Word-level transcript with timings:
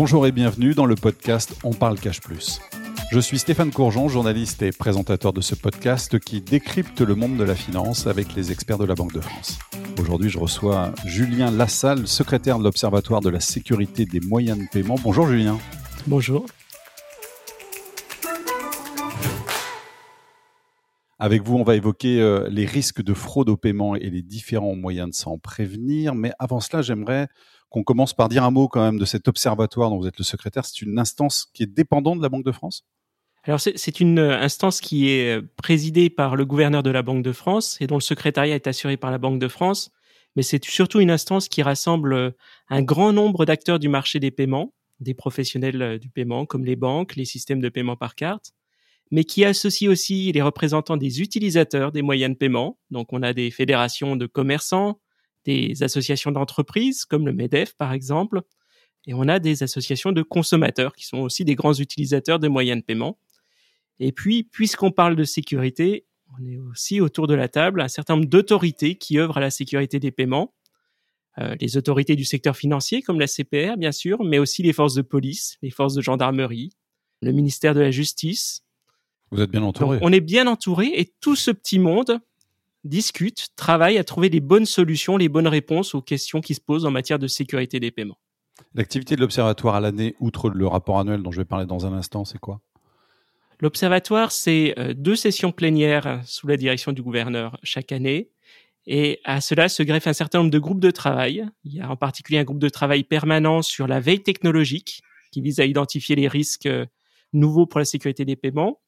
Bonjour 0.00 0.28
et 0.28 0.30
bienvenue 0.30 0.74
dans 0.74 0.86
le 0.86 0.94
podcast 0.94 1.56
On 1.64 1.72
parle 1.72 1.98
cash 1.98 2.20
plus. 2.20 2.60
Je 3.10 3.18
suis 3.18 3.36
Stéphane 3.36 3.72
Courgeon, 3.72 4.06
journaliste 4.06 4.62
et 4.62 4.70
présentateur 4.70 5.32
de 5.32 5.40
ce 5.40 5.56
podcast 5.56 6.20
qui 6.20 6.40
décrypte 6.40 7.00
le 7.00 7.16
monde 7.16 7.36
de 7.36 7.42
la 7.42 7.56
finance 7.56 8.06
avec 8.06 8.36
les 8.36 8.52
experts 8.52 8.78
de 8.78 8.84
la 8.84 8.94
Banque 8.94 9.12
de 9.12 9.20
France. 9.20 9.58
Aujourd'hui, 9.98 10.30
je 10.30 10.38
reçois 10.38 10.92
Julien 11.04 11.50
Lassalle, 11.50 12.06
secrétaire 12.06 12.60
de 12.60 12.62
l'Observatoire 12.62 13.20
de 13.20 13.28
la 13.28 13.40
sécurité 13.40 14.04
des 14.04 14.20
moyens 14.20 14.56
de 14.60 14.66
paiement. 14.70 14.94
Bonjour 15.02 15.26
Julien. 15.26 15.58
Bonjour. 16.06 16.46
Avec 21.18 21.42
vous, 21.42 21.56
on 21.56 21.64
va 21.64 21.74
évoquer 21.74 22.20
euh, 22.20 22.46
les 22.48 22.66
risques 22.66 23.02
de 23.02 23.14
fraude 23.14 23.48
au 23.48 23.56
paiement 23.56 23.96
et 23.96 24.08
les 24.08 24.22
différents 24.22 24.76
moyens 24.76 25.10
de 25.10 25.14
s'en 25.14 25.38
prévenir. 25.38 26.14
Mais 26.14 26.30
avant 26.38 26.60
cela, 26.60 26.82
j'aimerais 26.82 27.26
qu'on 27.70 27.82
commence 27.82 28.14
par 28.14 28.28
dire 28.28 28.44
un 28.44 28.50
mot 28.50 28.68
quand 28.68 28.82
même 28.82 28.98
de 28.98 29.04
cet 29.04 29.28
observatoire 29.28 29.90
dont 29.90 29.98
vous 29.98 30.06
êtes 30.06 30.18
le 30.18 30.24
secrétaire. 30.24 30.64
C'est 30.64 30.82
une 30.82 30.98
instance 30.98 31.50
qui 31.52 31.62
est 31.62 31.66
dépendante 31.66 32.18
de 32.18 32.22
la 32.22 32.28
Banque 32.28 32.44
de 32.44 32.52
France? 32.52 32.84
Alors 33.44 33.60
c'est 33.60 34.00
une 34.00 34.18
euh, 34.18 34.38
instance 34.38 34.80
qui 34.80 35.08
est 35.08 35.36
euh, 35.36 35.42
présidée 35.56 36.10
par 36.10 36.36
le 36.36 36.44
gouverneur 36.44 36.82
de 36.82 36.90
la 36.90 37.02
Banque 37.02 37.22
de 37.22 37.32
France 37.32 37.78
et 37.80 37.86
dont 37.86 37.96
le 37.96 38.02
secrétariat 38.02 38.54
est 38.54 38.66
assuré 38.66 38.96
par 38.96 39.10
la 39.10 39.18
Banque 39.18 39.38
de 39.38 39.48
France, 39.48 39.90
mais 40.36 40.42
c'est 40.42 40.62
surtout 40.64 41.00
une 41.00 41.10
instance 41.10 41.48
qui 41.48 41.62
rassemble 41.62 42.34
un 42.68 42.82
grand 42.82 43.12
nombre 43.12 43.44
d'acteurs 43.46 43.78
du 43.78 43.88
marché 43.88 44.20
des 44.20 44.30
paiements, 44.30 44.74
des 45.00 45.14
professionnels 45.14 45.98
du 45.98 46.10
paiement 46.10 46.46
comme 46.46 46.64
les 46.64 46.76
banques, 46.76 47.16
les 47.16 47.24
systèmes 47.24 47.60
de 47.60 47.68
paiement 47.68 47.96
par 47.96 48.14
carte, 48.14 48.52
mais 49.10 49.24
qui 49.24 49.44
associe 49.44 49.90
aussi 49.90 50.30
les 50.32 50.42
représentants 50.42 50.96
des 50.96 51.22
utilisateurs 51.22 51.92
des 51.92 52.02
moyens 52.02 52.32
de 52.32 52.38
paiement. 52.38 52.78
Donc 52.90 53.12
on 53.12 53.22
a 53.22 53.32
des 53.32 53.50
fédérations 53.50 54.16
de 54.16 54.26
commerçants, 54.26 55.00
des 55.48 55.82
associations 55.82 56.30
d'entreprises 56.30 57.04
comme 57.04 57.26
le 57.26 57.32
MEDEF 57.32 57.74
par 57.74 57.92
exemple, 57.92 58.42
et 59.06 59.14
on 59.14 59.26
a 59.28 59.38
des 59.38 59.62
associations 59.62 60.12
de 60.12 60.22
consommateurs 60.22 60.94
qui 60.94 61.06
sont 61.06 61.18
aussi 61.18 61.44
des 61.44 61.54
grands 61.54 61.72
utilisateurs 61.72 62.38
des 62.38 62.48
moyens 62.48 62.80
de 62.80 62.84
paiement. 62.84 63.18
Et 64.00 64.12
puis, 64.12 64.44
puisqu'on 64.44 64.90
parle 64.90 65.16
de 65.16 65.24
sécurité, 65.24 66.06
on 66.38 66.44
est 66.44 66.58
aussi 66.58 67.00
autour 67.00 67.26
de 67.26 67.34
la 67.34 67.48
table 67.48 67.80
un 67.80 67.88
certain 67.88 68.16
nombre 68.16 68.28
d'autorités 68.28 68.96
qui 68.96 69.18
œuvrent 69.18 69.38
à 69.38 69.40
la 69.40 69.50
sécurité 69.50 69.98
des 69.98 70.10
paiements. 70.10 70.54
Euh, 71.38 71.56
les 71.60 71.76
autorités 71.76 72.16
du 72.16 72.24
secteur 72.24 72.56
financier 72.56 73.00
comme 73.00 73.18
la 73.18 73.26
CPR 73.26 73.76
bien 73.78 73.92
sûr, 73.92 74.22
mais 74.24 74.38
aussi 74.38 74.62
les 74.62 74.74
forces 74.74 74.94
de 74.94 75.02
police, 75.02 75.56
les 75.62 75.70
forces 75.70 75.94
de 75.94 76.02
gendarmerie, 76.02 76.72
le 77.22 77.32
ministère 77.32 77.74
de 77.74 77.80
la 77.80 77.90
Justice, 77.90 78.62
vous 79.30 79.40
êtes 79.40 79.50
bien 79.50 79.62
entouré. 79.62 79.98
on 80.02 80.12
est 80.12 80.20
bien 80.20 80.46
entouré 80.46 80.90
et 80.94 81.14
tout 81.20 81.36
ce 81.36 81.50
petit 81.50 81.78
monde 81.78 82.18
discute, 82.84 83.48
travaille 83.56 83.98
à 83.98 84.04
trouver 84.04 84.28
les 84.28 84.40
bonnes 84.40 84.66
solutions, 84.66 85.16
les 85.16 85.28
bonnes 85.28 85.48
réponses 85.48 85.94
aux 85.94 86.02
questions 86.02 86.40
qui 86.40 86.54
se 86.54 86.60
posent 86.60 86.86
en 86.86 86.90
matière 86.90 87.18
de 87.18 87.26
sécurité 87.26 87.80
des 87.80 87.90
paiements. 87.90 88.18
L'activité 88.74 89.16
de 89.16 89.20
l'Observatoire 89.20 89.74
à 89.74 89.80
l'année, 89.80 90.16
outre 90.20 90.50
le 90.50 90.66
rapport 90.66 90.98
annuel 90.98 91.22
dont 91.22 91.30
je 91.30 91.38
vais 91.38 91.44
parler 91.44 91.66
dans 91.66 91.86
un 91.86 91.92
instant, 91.92 92.24
c'est 92.24 92.38
quoi? 92.38 92.60
L'Observatoire, 93.60 94.30
c'est 94.30 94.74
euh, 94.78 94.94
deux 94.94 95.16
sessions 95.16 95.50
plénières 95.50 96.22
sous 96.24 96.46
la 96.46 96.56
direction 96.56 96.92
du 96.92 97.02
gouverneur 97.02 97.58
chaque 97.62 97.90
année. 97.92 98.30
Et 98.86 99.20
à 99.24 99.40
cela 99.40 99.68
se 99.68 99.82
greffe 99.82 100.06
un 100.06 100.12
certain 100.12 100.38
nombre 100.38 100.50
de 100.50 100.58
groupes 100.58 100.80
de 100.80 100.90
travail. 100.90 101.46
Il 101.64 101.74
y 101.74 101.80
a 101.80 101.90
en 101.90 101.96
particulier 101.96 102.38
un 102.38 102.44
groupe 102.44 102.58
de 102.58 102.68
travail 102.68 103.04
permanent 103.04 103.62
sur 103.62 103.86
la 103.86 104.00
veille 104.00 104.22
technologique 104.22 105.02
qui 105.30 105.42
vise 105.42 105.60
à 105.60 105.66
identifier 105.66 106.16
les 106.16 106.28
risques 106.28 106.66
euh, 106.66 106.86
nouveaux 107.32 107.66
pour 107.66 107.80
la 107.80 107.84
sécurité 107.84 108.24
des 108.24 108.36
paiements. 108.36 108.80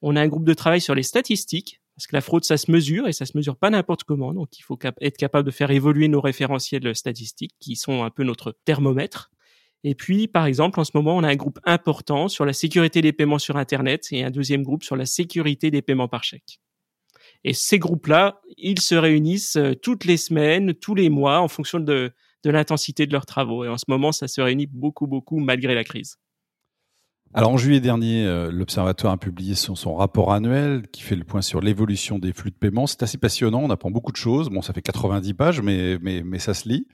On 0.00 0.16
a 0.16 0.22
un 0.22 0.28
groupe 0.28 0.46
de 0.46 0.54
travail 0.54 0.80
sur 0.80 0.94
les 0.94 1.02
statistiques, 1.02 1.81
parce 1.96 2.06
que 2.06 2.16
la 2.16 2.20
fraude, 2.20 2.44
ça 2.44 2.56
se 2.56 2.70
mesure 2.70 3.06
et 3.06 3.12
ça 3.12 3.26
se 3.26 3.36
mesure 3.36 3.56
pas 3.56 3.70
n'importe 3.70 4.04
comment. 4.04 4.32
Donc, 4.32 4.58
il 4.58 4.62
faut 4.62 4.78
être 5.00 5.16
capable 5.16 5.44
de 5.46 5.50
faire 5.50 5.70
évoluer 5.70 6.08
nos 6.08 6.20
référentiels 6.20 6.94
statistiques, 6.96 7.54
qui 7.60 7.76
sont 7.76 8.02
un 8.02 8.10
peu 8.10 8.24
notre 8.24 8.56
thermomètre. 8.64 9.30
Et 9.84 9.94
puis, 9.94 10.28
par 10.28 10.46
exemple, 10.46 10.80
en 10.80 10.84
ce 10.84 10.92
moment, 10.94 11.16
on 11.16 11.22
a 11.22 11.28
un 11.28 11.36
groupe 11.36 11.58
important 11.64 12.28
sur 12.28 12.46
la 12.46 12.52
sécurité 12.52 13.02
des 13.02 13.12
paiements 13.12 13.38
sur 13.38 13.56
Internet 13.56 14.08
et 14.12 14.24
un 14.24 14.30
deuxième 14.30 14.62
groupe 14.62 14.84
sur 14.84 14.96
la 14.96 15.06
sécurité 15.06 15.70
des 15.70 15.82
paiements 15.82 16.08
par 16.08 16.24
chèque. 16.24 16.60
Et 17.44 17.52
ces 17.52 17.78
groupes-là, 17.78 18.40
ils 18.56 18.80
se 18.80 18.94
réunissent 18.94 19.56
euh, 19.56 19.74
toutes 19.74 20.04
les 20.04 20.16
semaines, 20.16 20.74
tous 20.74 20.94
les 20.94 21.10
mois, 21.10 21.40
en 21.40 21.48
fonction 21.48 21.80
de, 21.80 22.12
de 22.44 22.50
l'intensité 22.50 23.06
de 23.06 23.12
leurs 23.12 23.26
travaux. 23.26 23.64
Et 23.64 23.68
en 23.68 23.78
ce 23.78 23.84
moment, 23.88 24.12
ça 24.12 24.28
se 24.28 24.40
réunit 24.40 24.66
beaucoup, 24.66 25.08
beaucoup 25.08 25.40
malgré 25.40 25.74
la 25.74 25.84
crise. 25.84 26.16
Alors 27.34 27.50
en 27.50 27.56
juillet 27.56 27.80
dernier, 27.80 28.26
euh, 28.26 28.50
l'Observatoire 28.52 29.14
a 29.14 29.16
publié 29.16 29.54
son, 29.54 29.94
rapport 29.94 30.34
annuel 30.34 30.86
qui 30.92 31.00
fait 31.02 31.16
le 31.16 31.24
point 31.24 31.40
sur 31.40 31.62
l'évolution 31.62 32.18
des 32.18 32.34
flux 32.34 32.50
de 32.50 32.56
paiement. 32.56 32.86
C'est 32.86 33.02
assez 33.02 33.16
passionnant, 33.16 33.60
on 33.60 33.70
apprend 33.70 33.90
beaucoup 33.90 34.12
de 34.12 34.18
choses. 34.18 34.50
Bon, 34.50 34.60
ça 34.60 34.74
fait 34.74 34.82
90 34.82 35.32
pages, 35.32 35.62
mais, 35.62 35.98
mais, 36.02 36.22
mais 36.22 36.38
ça 36.38 36.52
se 36.52 36.68
lit. 36.68 36.86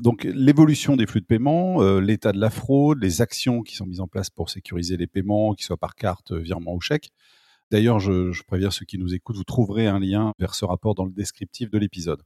Donc 0.00 0.24
l'évolution 0.24 0.96
des 0.96 1.04
flux 1.06 1.20
de 1.20 1.26
paiement, 1.26 1.82
euh, 1.82 2.00
l'état 2.00 2.32
de 2.32 2.40
la 2.40 2.48
fraude, 2.48 3.02
les 3.02 3.20
actions 3.20 3.60
qui 3.60 3.76
sont 3.76 3.84
mises 3.84 4.00
en 4.00 4.06
place 4.06 4.30
pour 4.30 4.48
sécuriser 4.48 4.96
les 4.96 5.06
paiements, 5.06 5.52
qu'ils 5.52 5.66
soient 5.66 5.76
par 5.76 5.94
carte, 5.94 6.32
virement 6.32 6.72
ou 6.72 6.80
chèque. 6.80 7.10
D'ailleurs, 7.70 8.00
je, 8.00 8.32
je 8.32 8.42
préviens 8.44 8.70
ceux 8.70 8.86
qui 8.86 8.96
nous 8.96 9.12
écoutent, 9.12 9.36
vous 9.36 9.44
trouverez 9.44 9.88
un 9.88 10.00
lien 10.00 10.32
vers 10.38 10.54
ce 10.54 10.64
rapport 10.64 10.94
dans 10.94 11.04
le 11.04 11.12
descriptif 11.12 11.70
de 11.70 11.76
l'épisode. 11.76 12.22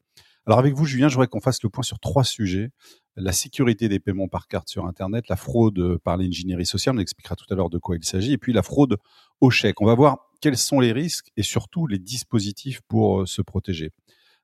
Alors 0.47 0.61
avec 0.61 0.75
vous, 0.75 0.85
Julien, 0.85 1.09
je 1.09 1.15
voudrais 1.15 1.27
qu'on 1.27 1.41
fasse 1.41 1.61
le 1.65 1.71
point 1.71 1.83
sur 1.83 1.99
trois 1.99 2.23
sujets. 2.23 2.71
La 3.17 3.33
sécurité 3.33 3.89
des 3.89 3.99
paiements 3.99 4.29
par 4.29 4.47
carte 4.47 4.69
sur 4.69 4.85
Internet, 4.85 5.29
la 5.29 5.37
fraude 5.37 5.97
par 6.05 6.19
l'ingénierie 6.19 6.67
sociale, 6.67 6.97
on 6.97 6.99
expliquera 6.99 7.35
tout 7.35 7.47
à 7.49 7.55
l'heure 7.55 7.71
de 7.71 7.79
quoi 7.79 7.97
il 7.97 8.05
s'agit, 8.05 8.33
et 8.33 8.39
puis 8.39 8.53
la 8.53 8.63
fraude 8.63 8.99
au 9.41 9.49
chèque. 9.49 9.81
On 9.81 9.87
va 9.87 9.95
voir 9.95 10.31
quels 10.43 10.59
sont 10.59 10.81
les 10.81 10.93
risques 10.93 11.33
et 11.37 11.43
surtout 11.43 11.87
les 11.87 11.99
dispositifs 11.99 12.83
pour 12.89 13.23
euh, 13.23 13.27
se 13.27 13.41
protéger. 13.41 13.93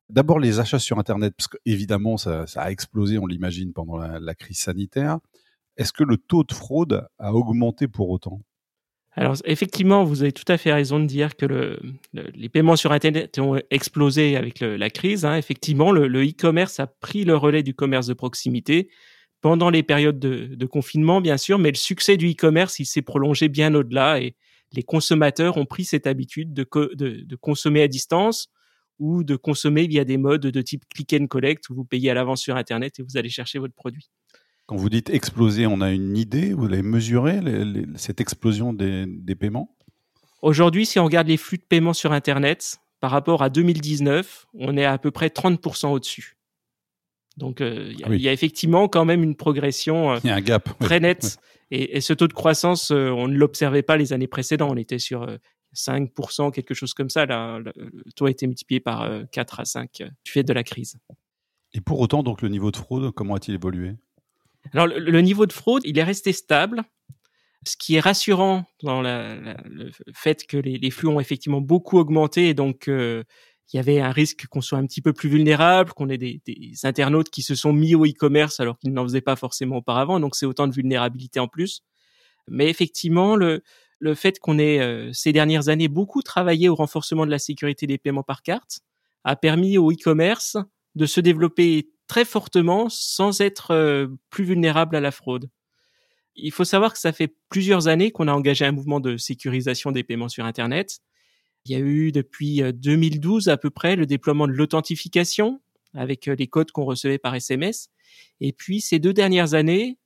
D'abord 0.08 0.38
les 0.38 0.58
achats 0.58 0.78
sur 0.78 0.98
Internet, 0.98 1.34
parce 1.36 1.48
qu'évidemment 1.48 2.16
ça, 2.16 2.44
a 2.56 2.70
explosé, 2.70 3.18
on 3.18 3.26
l'imagine, 3.26 3.72
pendant 3.72 3.96
la 3.96 4.34
crise 4.34 4.58
sanitaire. 4.58 5.18
Est-ce 5.76 5.92
que 5.92 6.04
le 6.04 6.18
taux 6.18 6.44
de 6.44 6.52
fraude 6.52 7.06
a 7.18 7.32
augmenté 7.32 7.88
pour 7.88 8.10
autant? 8.10 8.42
Alors 9.14 9.36
effectivement, 9.44 10.04
vous 10.04 10.22
avez 10.22 10.32
tout 10.32 10.50
à 10.50 10.56
fait 10.56 10.72
raison 10.72 10.98
de 10.98 11.04
dire 11.04 11.36
que 11.36 11.44
le, 11.44 11.78
les 12.14 12.48
paiements 12.48 12.76
sur 12.76 12.92
Internet 12.92 13.38
ont 13.38 13.60
explosé 13.70 14.36
avec 14.36 14.60
la 14.60 14.88
crise. 14.88 15.26
Hein. 15.26 15.36
Effectivement, 15.36 15.92
le 15.92 16.26
e-commerce 16.26 16.80
a 16.80 16.86
pris 16.86 17.24
le 17.24 17.36
relais 17.36 17.62
du 17.62 17.74
commerce 17.74 18.06
de 18.06 18.14
proximité 18.14 18.88
pendant 19.42 19.70
les 19.70 19.82
périodes 19.82 20.20
de, 20.20 20.66
confinement, 20.66 21.20
bien 21.20 21.36
sûr, 21.36 21.58
mais 21.58 21.70
le 21.70 21.76
succès 21.76 22.16
du 22.16 22.30
e-commerce, 22.30 22.78
il 22.78 22.86
s'est 22.86 23.02
prolongé 23.02 23.48
bien 23.48 23.74
au-delà 23.74 24.20
et 24.20 24.36
les 24.72 24.84
consommateurs 24.84 25.58
ont 25.58 25.66
pris 25.66 25.84
cette 25.84 26.06
habitude 26.06 26.54
de, 26.54 26.66
de, 26.94 27.24
de, 27.24 27.36
consommer 27.36 27.82
à 27.82 27.88
distance 27.88 28.48
ou 29.00 29.24
de 29.24 29.34
consommer 29.36 29.88
via 29.88 30.04
des 30.04 30.16
modes 30.16 30.46
de 30.46 30.62
type 30.62 30.84
click 30.88 31.12
and 31.20 31.26
collect 31.26 31.68
où 31.68 31.74
vous 31.74 31.84
payez 31.84 32.10
à 32.10 32.14
l'avance 32.14 32.40
sur 32.40 32.56
Internet 32.56 33.00
et 33.00 33.02
vous 33.02 33.16
allez 33.16 33.28
chercher 33.28 33.58
votre 33.58 33.74
produit. 33.74 34.08
Quand 34.66 34.76
vous 34.76 34.88
dites 34.88 35.10
exploser, 35.10 35.66
on 35.66 35.80
a 35.80 35.90
une 35.90 36.16
idée 36.16 36.52
Vous 36.52 36.66
l'avez 36.66 36.82
mesuré, 36.82 37.40
cette 37.96 38.20
explosion 38.20 38.72
des, 38.72 39.34
paiements? 39.38 39.76
Aujourd'hui, 40.40 40.86
si 40.86 40.98
on 40.98 41.04
regarde 41.04 41.28
les 41.28 41.36
flux 41.36 41.58
de 41.58 41.62
paiement 41.62 41.92
sur 41.92 42.12
Internet, 42.12 42.78
par 43.00 43.10
rapport 43.10 43.42
à 43.42 43.50
2019, 43.50 44.46
on 44.54 44.76
est 44.76 44.84
à, 44.84 44.98
peu 44.98 45.10
près 45.10 45.28
30% 45.28 45.88
au-dessus. 45.88 46.36
Donc, 47.36 47.60
euh, 47.60 47.92
il 48.08 48.20
y, 48.20 48.28
a 48.28 48.32
effectivement 48.32 48.88
quand 48.88 49.04
même 49.04 49.22
une 49.22 49.36
progression 49.36 50.12
euh, 50.12 50.18
un 50.24 50.40
gap. 50.40 50.68
très 50.78 51.00
nette. 51.00 51.38
Et, 51.70 52.00
ce 52.00 52.12
taux 52.12 52.28
de 52.28 52.32
croissance, 52.32 52.90
euh, 52.90 53.08
on 53.08 53.26
ne 53.28 53.36
l'observait 53.36 53.82
pas 53.82 53.96
les 53.96 54.12
années 54.12 54.26
précédentes. 54.26 54.70
On 54.70 54.76
était 54.76 54.98
sur 54.98 55.26
5%, 55.74 56.52
quelque 56.52 56.74
chose 56.74 56.92
comme 56.92 57.08
ça. 57.08 57.24
Là, 57.24 57.58
le 57.58 57.72
taux 58.14 58.26
a 58.26 58.30
été 58.30 58.46
multiplié 58.46 58.80
par 58.80 59.08
4 59.32 59.60
à 59.60 59.64
5 59.64 60.02
du 60.24 60.30
fait 60.30 60.42
de 60.42 60.52
la 60.52 60.62
crise. 60.62 60.96
Et 61.72 61.80
pour 61.80 62.00
autant, 62.00 62.22
donc, 62.22 62.42
le 62.42 62.48
niveau 62.48 62.70
de 62.70 62.76
fraude, 62.76 63.10
comment 63.12 63.34
a-t-il 63.34 63.54
évolué? 63.54 63.94
Alors, 64.72 64.86
le, 64.86 65.20
niveau 65.20 65.46
de 65.46 65.52
fraude, 65.52 65.82
il 65.84 65.98
est 65.98 66.04
resté 66.04 66.32
stable. 66.32 66.82
Ce 67.64 67.76
qui 67.76 67.94
est 67.94 68.00
rassurant 68.00 68.64
dans 68.82 69.02
le 69.02 69.90
fait 70.14 70.46
que 70.46 70.56
les, 70.56 70.90
flux 70.90 71.08
ont 71.08 71.20
effectivement 71.20 71.60
beaucoup 71.60 71.98
augmenté 71.98 72.48
et 72.48 72.54
donc 72.54 72.88
euh, 72.88 73.22
il 73.72 73.76
y 73.76 73.78
avait 73.78 74.00
un 74.00 74.10
risque 74.10 74.46
qu'on 74.48 74.60
soit 74.60 74.78
un 74.78 74.86
petit 74.86 75.00
peu 75.00 75.12
plus 75.12 75.28
vulnérable, 75.28 75.92
qu'on 75.92 76.08
ait 76.08 76.18
des, 76.18 76.40
internautes 76.82 77.30
qui 77.30 77.42
se 77.42 77.54
sont 77.54 77.72
mis 77.72 77.94
au 77.94 78.04
e-commerce 78.04 78.58
alors 78.58 78.78
qu'ils 78.78 78.92
n'en 78.92 79.04
faisaient 79.04 79.20
pas 79.20 79.36
forcément 79.36 79.76
auparavant. 79.76 80.18
Donc 80.18 80.34
c'est 80.34 80.46
autant 80.46 80.66
de 80.66 80.74
vulnérabilité 80.74 81.38
en 81.38 81.46
plus. 81.46 81.82
Mais 82.48 82.68
effectivement, 82.68 83.36
le, 83.36 83.62
le 84.00 84.14
fait 84.16 84.40
qu'on 84.40 84.58
ait 84.58 84.80
euh, 84.80 85.12
ces 85.12 85.32
dernières 85.32 85.68
années 85.68 85.86
beaucoup 85.86 86.22
travaillé 86.22 86.68
au 86.68 86.74
renforcement 86.74 87.24
de 87.24 87.30
la 87.30 87.38
sécurité 87.38 87.86
des 87.86 87.98
paiements 87.98 88.24
par 88.24 88.42
carte 88.42 88.80
a 89.22 89.36
permis 89.36 89.78
au 89.78 89.92
e-commerce 89.92 90.56
de 90.96 91.06
se 91.06 91.20
développer 91.20 91.91
très 92.12 92.26
fortement 92.26 92.90
sans 92.90 93.40
être 93.40 93.70
euh, 93.70 94.06
plus 94.28 94.44
vulnérable 94.44 94.96
à 94.96 95.00
la 95.00 95.10
fraude. 95.10 95.48
Il 96.36 96.52
faut 96.52 96.66
savoir 96.66 96.92
que 96.92 96.98
ça 96.98 97.10
fait 97.10 97.34
plusieurs 97.48 97.88
années 97.88 98.10
qu'on 98.10 98.28
a 98.28 98.34
engagé 98.34 98.66
un 98.66 98.72
mouvement 98.72 99.00
de 99.00 99.16
sécurisation 99.16 99.92
des 99.92 100.02
paiements 100.02 100.28
sur 100.28 100.44
Internet. 100.44 100.98
Il 101.64 101.72
y 101.72 101.74
a 101.74 101.78
eu 101.78 102.12
depuis 102.12 102.60
2012 102.70 103.48
euh, 103.48 103.52
à 103.52 103.56
peu 103.56 103.70
près 103.70 103.96
le 103.96 104.04
déploiement 104.04 104.46
de 104.46 104.52
l'authentification 104.52 105.62
avec 105.94 106.28
euh, 106.28 106.36
les 106.38 106.48
codes 106.48 106.70
qu'on 106.70 106.84
recevait 106.84 107.16
par 107.16 107.34
SMS. 107.34 107.88
Et 108.42 108.52
puis 108.52 108.82
ces 108.82 108.98
deux 108.98 109.14
dernières 109.14 109.54
années, 109.54 109.96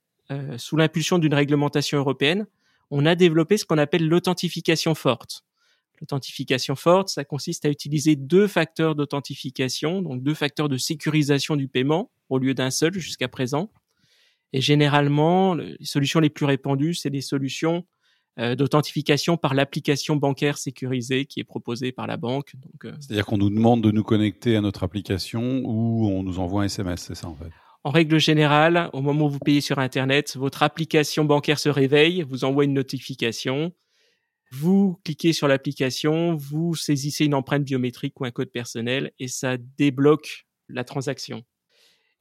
sous 0.57 0.77
l'impulsion 0.77 1.19
d'une 1.19 1.33
réglementation 1.33 1.97
européenne, 1.97 2.47
on 2.89 3.05
a 3.05 3.15
développé 3.15 3.57
ce 3.57 3.65
qu'on 3.65 3.77
appelle 3.77 4.07
l'authentification 4.07 4.95
forte. 4.95 5.43
L'authentification 6.01 6.75
forte, 6.75 7.09
ça 7.09 7.23
consiste 7.23 7.65
à 7.65 7.69
utiliser 7.69 8.15
deux 8.15 8.47
facteurs 8.47 8.95
d'authentification, 8.95 10.01
donc 10.01 10.23
deux 10.23 10.33
facteurs 10.33 10.69
de 10.69 10.77
sécurisation 10.77 11.55
du 11.55 11.67
paiement 11.67 12.11
au 12.29 12.37
lieu 12.37 12.53
d'un 12.53 12.71
seul 12.71 12.93
jusqu'à 12.93 13.27
présent. 13.27 13.71
Et 14.53 14.61
généralement, 14.61 15.55
les 15.55 15.75
solutions 15.81 16.19
les 16.19 16.29
plus 16.29 16.45
répandues, 16.45 16.93
c'est 16.93 17.09
des 17.09 17.21
solutions 17.21 17.85
euh, 18.39 18.55
d'authentification 18.55 19.35
par 19.35 19.55
l'application 19.55 20.15
bancaire 20.15 20.59
sécurisée 20.59 21.25
qui 21.25 21.39
est 21.39 21.43
proposée 21.43 21.91
par 21.91 22.05
la 22.05 22.17
banque. 22.17 22.53
Euh, 22.85 22.91
C'est-à-dire 22.99 23.25
qu'on 23.25 23.39
nous 23.39 23.49
demande 23.49 23.81
de 23.81 23.89
nous 23.89 24.03
connecter 24.03 24.55
à 24.55 24.61
notre 24.61 24.83
application 24.83 25.61
ou 25.63 26.07
on 26.07 26.21
nous 26.21 26.37
envoie 26.37 26.61
un 26.61 26.65
SMS, 26.65 27.01
c'est 27.01 27.15
ça 27.15 27.27
en 27.27 27.35
fait? 27.35 27.49
En 27.83 27.89
règle 27.89 28.19
générale, 28.19 28.89
au 28.93 29.01
moment 29.01 29.25
où 29.25 29.29
vous 29.29 29.39
payez 29.39 29.61
sur 29.61 29.79
Internet, 29.79 30.35
votre 30.37 30.61
application 30.61 31.25
bancaire 31.25 31.57
se 31.57 31.69
réveille, 31.69 32.21
vous 32.21 32.43
envoie 32.43 32.65
une 32.65 32.73
notification. 32.73 33.71
Vous 34.51 34.99
cliquez 35.03 35.33
sur 35.33 35.47
l'application, 35.47 36.35
vous 36.35 36.75
saisissez 36.75 37.25
une 37.25 37.33
empreinte 37.33 37.63
biométrique 37.63 38.19
ou 38.19 38.25
un 38.25 38.31
code 38.31 38.49
personnel 38.49 39.11
et 39.19 39.27
ça 39.27 39.57
débloque 39.57 40.47
la 40.69 40.83
transaction. 40.83 41.43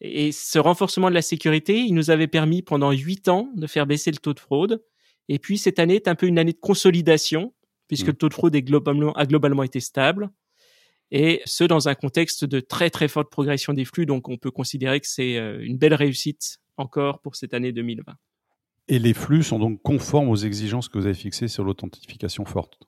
Et 0.01 0.33
ce 0.33 0.59
renforcement 0.59 1.09
de 1.09 1.15
la 1.15 1.23
sécurité, 1.23 1.79
il 1.79 1.95
nous 1.95 2.11
avait 2.11 2.27
permis 2.27 2.63
pendant 2.63 2.91
huit 2.91 3.29
ans 3.29 3.51
de 3.55 3.67
faire 3.67 3.87
baisser 3.87 4.11
le 4.11 4.19
taux 4.19 4.35
de 4.35 4.41
fraude. 4.41 4.83
Et 5.29 5.39
puis 5.39 5.57
cette 5.57 5.79
année 5.79 5.97
est 5.97 6.09
un 6.09 6.15
peu 6.15 6.27
une 6.27 6.39
année 6.39 6.53
de 6.53 6.59
consolidation, 6.59 7.55
puisque 7.89 8.07
mmh. 8.07 8.11
le 8.11 8.17
taux 8.17 8.29
de 8.29 8.35
fraude 8.35 8.55
est 8.55 8.63
globalement, 8.63 9.13
a 9.15 9.25
globalement 9.25 9.63
été 9.63 9.81
stable. 9.81 10.31
Et 11.11 11.41
ce, 11.45 11.65
dans 11.65 11.89
un 11.89 11.95
contexte 11.95 12.45
de 12.45 12.61
très 12.61 12.91
très 12.91 13.09
forte 13.09 13.31
progression 13.31 13.73
des 13.73 13.85
flux. 13.85 14.07
Donc 14.07 14.29
on 14.29 14.37
peut 14.37 14.51
considérer 14.51 15.01
que 15.01 15.07
c'est 15.07 15.39
euh, 15.39 15.61
une 15.63 15.79
belle 15.79 15.95
réussite 15.95 16.59
encore 16.77 17.21
pour 17.21 17.37
cette 17.37 17.55
année 17.55 17.73
2020. 17.73 18.13
Et 18.89 18.99
les 18.99 19.15
flux 19.15 19.43
sont 19.43 19.59
donc 19.59 19.83
conformes 19.83 20.29
aux 20.29 20.37
exigences 20.37 20.89
que 20.89 20.99
vous 20.99 21.07
avez 21.07 21.15
fixées 21.15 21.49
sur 21.49 21.65
l'authentification 21.65 22.45
forte 22.45 22.79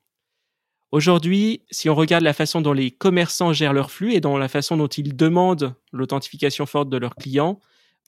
Aujourd'hui, 0.90 1.62
si 1.70 1.90
on 1.90 1.94
regarde 1.94 2.24
la 2.24 2.32
façon 2.32 2.62
dont 2.62 2.72
les 2.72 2.90
commerçants 2.90 3.52
gèrent 3.52 3.74
leurs 3.74 3.90
flux 3.90 4.14
et 4.14 4.20
dans 4.20 4.38
la 4.38 4.48
façon 4.48 4.76
dont 4.76 4.86
ils 4.86 5.14
demandent 5.14 5.74
l'authentification 5.92 6.64
forte 6.64 6.88
de 6.88 6.96
leurs 6.96 7.14
clients, 7.14 7.60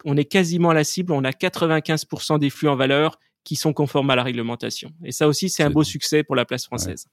on 0.06 0.16
est 0.16 0.24
quasiment 0.24 0.70
à 0.70 0.74
la 0.74 0.84
cible. 0.84 1.12
On 1.12 1.24
a 1.24 1.30
95% 1.30 2.38
des 2.38 2.48
flux 2.48 2.68
en 2.68 2.76
valeur 2.76 3.18
qui 3.44 3.56
sont 3.56 3.74
conformes 3.74 4.08
à 4.10 4.16
la 4.16 4.22
réglementation. 4.22 4.92
Et 5.04 5.12
ça 5.12 5.28
aussi, 5.28 5.50
c'est 5.50 5.62
un 5.62 5.70
beau 5.70 5.84
succès 5.84 6.22
pour 6.22 6.36
la 6.36 6.46
place 6.46 6.64
française. 6.64 7.06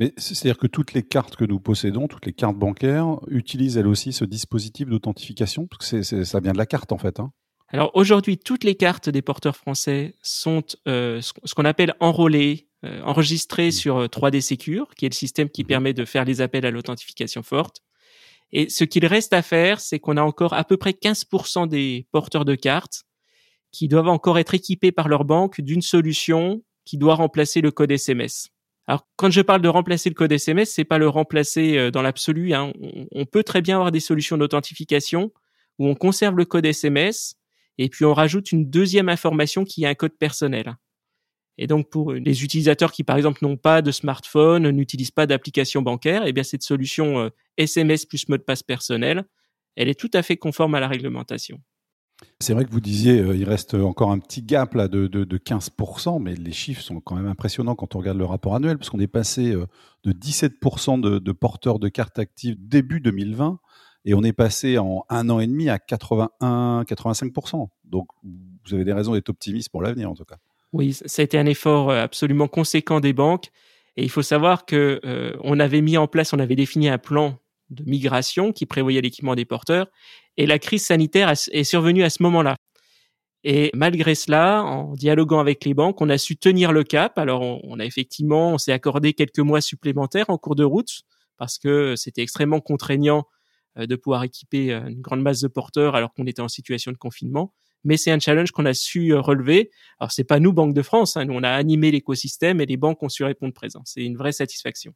Mais 0.00 0.12
c'est-à-dire 0.16 0.58
que 0.58 0.66
toutes 0.66 0.92
les 0.92 1.04
cartes 1.04 1.36
que 1.36 1.44
nous 1.44 1.60
possédons, 1.60 2.08
toutes 2.08 2.26
les 2.26 2.32
cartes 2.32 2.56
bancaires, 2.56 3.20
utilisent 3.28 3.76
elles 3.76 3.86
aussi 3.86 4.12
ce 4.12 4.24
dispositif 4.24 4.88
d'authentification? 4.88 5.68
Parce 5.68 5.90
que 5.90 6.24
ça 6.24 6.40
vient 6.40 6.52
de 6.52 6.58
la 6.58 6.66
carte 6.66 6.90
en 6.90 6.98
fait. 6.98 7.20
Hein. 7.20 7.32
Alors 7.72 7.90
aujourd'hui, 7.94 8.36
toutes 8.36 8.64
les 8.64 8.74
cartes 8.74 9.08
des 9.08 9.22
porteurs 9.22 9.56
français 9.56 10.14
sont 10.22 10.62
euh, 10.86 11.20
ce 11.22 11.54
qu'on 11.54 11.64
appelle 11.64 11.94
enrôlées, 12.00 12.68
euh, 12.84 13.00
enregistré 13.02 13.68
mmh. 13.68 13.72
sur 13.72 14.04
3D 14.04 14.36
euh, 14.36 14.40
Secure, 14.40 14.94
qui 14.94 15.06
est 15.06 15.08
le 15.08 15.14
système 15.14 15.48
qui 15.48 15.64
mmh. 15.64 15.66
permet 15.66 15.92
de 15.94 16.04
faire 16.04 16.26
les 16.26 16.42
appels 16.42 16.66
à 16.66 16.70
l'authentification 16.70 17.42
forte. 17.42 17.82
Et 18.52 18.68
ce 18.68 18.84
qu'il 18.84 19.06
reste 19.06 19.32
à 19.32 19.40
faire, 19.40 19.80
c'est 19.80 19.98
qu'on 19.98 20.18
a 20.18 20.22
encore 20.22 20.52
à 20.52 20.64
peu 20.64 20.76
près 20.76 20.90
15% 20.90 21.66
des 21.66 22.06
porteurs 22.12 22.44
de 22.44 22.54
cartes 22.54 23.04
qui 23.72 23.88
doivent 23.88 24.08
encore 24.08 24.38
être 24.38 24.54
équipés 24.54 24.92
par 24.92 25.08
leur 25.08 25.24
banque 25.24 25.60
d'une 25.62 25.80
solution 25.80 26.62
qui 26.84 26.98
doit 26.98 27.14
remplacer 27.14 27.62
le 27.62 27.70
code 27.70 27.90
SMS. 27.90 28.50
Alors, 28.86 29.06
quand 29.16 29.30
je 29.30 29.40
parle 29.40 29.62
de 29.62 29.68
remplacer 29.68 30.10
le 30.10 30.14
code 30.14 30.32
SMS, 30.32 30.70
c'est 30.70 30.84
pas 30.84 30.98
le 30.98 31.08
remplacer 31.08 31.78
euh, 31.78 31.90
dans 31.90 32.02
l'absolu. 32.02 32.52
Hein. 32.52 32.72
On, 33.12 33.24
peut 33.24 33.44
très 33.44 33.62
bien 33.62 33.76
avoir 33.76 33.92
des 33.92 34.00
solutions 34.00 34.36
d'authentification 34.36 35.32
où 35.78 35.88
on 35.88 35.94
conserve 35.94 36.36
le 36.36 36.44
code 36.44 36.66
SMS 36.66 37.36
et 37.78 37.88
puis 37.88 38.04
on 38.04 38.14
rajoute 38.14 38.52
une 38.52 38.68
deuxième 38.68 39.08
information 39.08 39.64
qui 39.64 39.84
est 39.84 39.86
un 39.86 39.94
code 39.94 40.16
personnel. 40.18 40.76
Et 41.58 41.66
donc 41.66 41.90
pour 41.90 42.12
les 42.12 42.44
utilisateurs 42.44 42.92
qui 42.92 43.04
par 43.04 43.16
exemple 43.16 43.40
n'ont 43.42 43.56
pas 43.56 43.82
de 43.82 43.90
smartphone, 43.90 44.70
n'utilisent 44.70 45.10
pas 45.10 45.26
d'application 45.26 45.82
bancaire, 45.82 46.22
eh 46.26 46.32
bien 46.32 46.42
cette 46.42 46.62
solution 46.62 47.30
SMS 47.56 48.04
euh, 48.04 48.08
plus 48.08 48.28
mot 48.28 48.36
de 48.36 48.42
passe 48.42 48.62
personnel, 48.62 49.24
elle 49.76 49.88
est 49.88 49.98
tout 49.98 50.10
à 50.14 50.22
fait 50.22 50.36
conforme 50.36 50.74
à 50.74 50.80
la 50.80 50.88
réglementation. 50.88 51.60
C'est 52.40 52.54
vrai 52.54 52.64
que 52.64 52.70
vous 52.70 52.80
disiez, 52.80 53.18
euh, 53.20 53.36
il 53.36 53.44
reste 53.44 53.74
encore 53.74 54.10
un 54.10 54.18
petit 54.18 54.42
gap 54.42 54.74
là 54.74 54.88
de, 54.88 55.06
de, 55.06 55.38
15%, 55.38 56.20
mais 56.22 56.34
les 56.34 56.52
chiffres 56.52 56.82
sont 56.82 57.00
quand 57.00 57.16
même 57.16 57.26
impressionnants 57.26 57.74
quand 57.74 57.94
on 57.94 57.98
regarde 57.98 58.18
le 58.18 58.24
rapport 58.24 58.54
annuel, 58.54 58.78
parce 58.78 58.90
qu'on 58.90 59.00
est 59.00 59.06
passé 59.06 59.52
euh, 59.52 59.66
de 60.04 60.12
17% 60.12 61.00
de, 61.00 61.18
de, 61.18 61.32
porteurs 61.32 61.78
de 61.78 61.88
cartes 61.88 62.18
actives 62.18 62.56
début 62.58 63.00
2020, 63.00 63.58
et 64.04 64.14
on 64.14 64.22
est 64.22 64.32
passé 64.32 64.78
en 64.78 65.04
un 65.08 65.30
an 65.30 65.40
et 65.40 65.46
demi 65.46 65.68
à 65.68 65.78
81, 65.78 66.82
85%. 66.82 67.68
Donc 67.84 68.08
vous 68.22 68.74
avez 68.74 68.84
des 68.84 68.92
raisons 68.92 69.14
d'être 69.14 69.28
optimiste 69.28 69.70
pour 69.70 69.82
l'avenir 69.82 70.10
en 70.10 70.14
tout 70.14 70.24
cas. 70.24 70.36
Oui, 70.72 70.94
ça 70.94 71.20
a 71.20 71.24
été 71.24 71.38
un 71.38 71.46
effort 71.46 71.90
euh, 71.90 72.02
absolument 72.02 72.48
conséquent 72.48 73.00
des 73.00 73.12
banques. 73.12 73.50
Et 73.96 74.02
il 74.02 74.10
faut 74.10 74.22
savoir 74.22 74.64
que 74.64 75.00
euh, 75.04 75.36
on 75.42 75.60
avait 75.60 75.82
mis 75.82 75.98
en 75.98 76.06
place, 76.06 76.32
on 76.32 76.38
avait 76.38 76.56
défini 76.56 76.88
un 76.88 76.98
plan 76.98 77.38
de 77.68 77.84
migration 77.84 78.52
qui 78.52 78.64
prévoyait 78.64 79.02
l'équipement 79.02 79.34
des 79.34 79.44
porteurs. 79.44 79.86
Et 80.38 80.46
la 80.46 80.58
crise 80.58 80.86
sanitaire 80.86 81.30
est 81.30 81.64
survenue 81.64 82.02
à 82.02 82.10
ce 82.10 82.22
moment-là. 82.22 82.56
Et 83.44 83.70
malgré 83.74 84.14
cela, 84.14 84.62
en 84.62 84.94
dialoguant 84.94 85.40
avec 85.40 85.64
les 85.64 85.74
banques, 85.74 86.00
on 86.00 86.08
a 86.08 86.16
su 86.16 86.36
tenir 86.36 86.72
le 86.72 86.84
cap. 86.84 87.18
Alors, 87.18 87.42
on, 87.42 87.80
a 87.80 87.84
effectivement, 87.84 88.52
on 88.52 88.58
s'est 88.58 88.72
accordé 88.72 89.14
quelques 89.14 89.40
mois 89.40 89.60
supplémentaires 89.60 90.30
en 90.30 90.38
cours 90.38 90.54
de 90.54 90.64
route 90.64 91.02
parce 91.38 91.58
que 91.58 91.96
c'était 91.96 92.22
extrêmement 92.22 92.60
contraignant 92.60 93.26
de 93.76 93.96
pouvoir 93.96 94.24
équiper 94.24 94.72
une 94.72 95.00
grande 95.00 95.22
masse 95.22 95.40
de 95.40 95.48
porteurs 95.48 95.94
alors 95.94 96.12
qu'on 96.12 96.26
était 96.26 96.42
en 96.42 96.48
situation 96.48 96.92
de 96.92 96.96
confinement 96.96 97.52
mais 97.84 97.96
c'est 97.96 98.10
un 98.10 98.18
challenge 98.18 98.50
qu'on 98.52 98.66
a 98.66 98.74
su 98.74 99.12
euh, 99.12 99.20
relever. 99.20 99.70
Alors 99.98 100.12
c'est 100.12 100.24
pas 100.24 100.40
nous 100.40 100.52
Banque 100.52 100.74
de 100.74 100.82
France, 100.82 101.16
hein, 101.16 101.24
nous 101.24 101.34
on 101.34 101.42
a 101.42 101.50
animé 101.50 101.90
l'écosystème 101.90 102.60
et 102.60 102.66
les 102.66 102.76
banques 102.76 103.02
ont 103.02 103.08
su 103.08 103.24
répondre 103.24 103.54
présent. 103.54 103.82
C'est 103.84 104.04
une 104.04 104.16
vraie 104.16 104.32
satisfaction. 104.32 104.92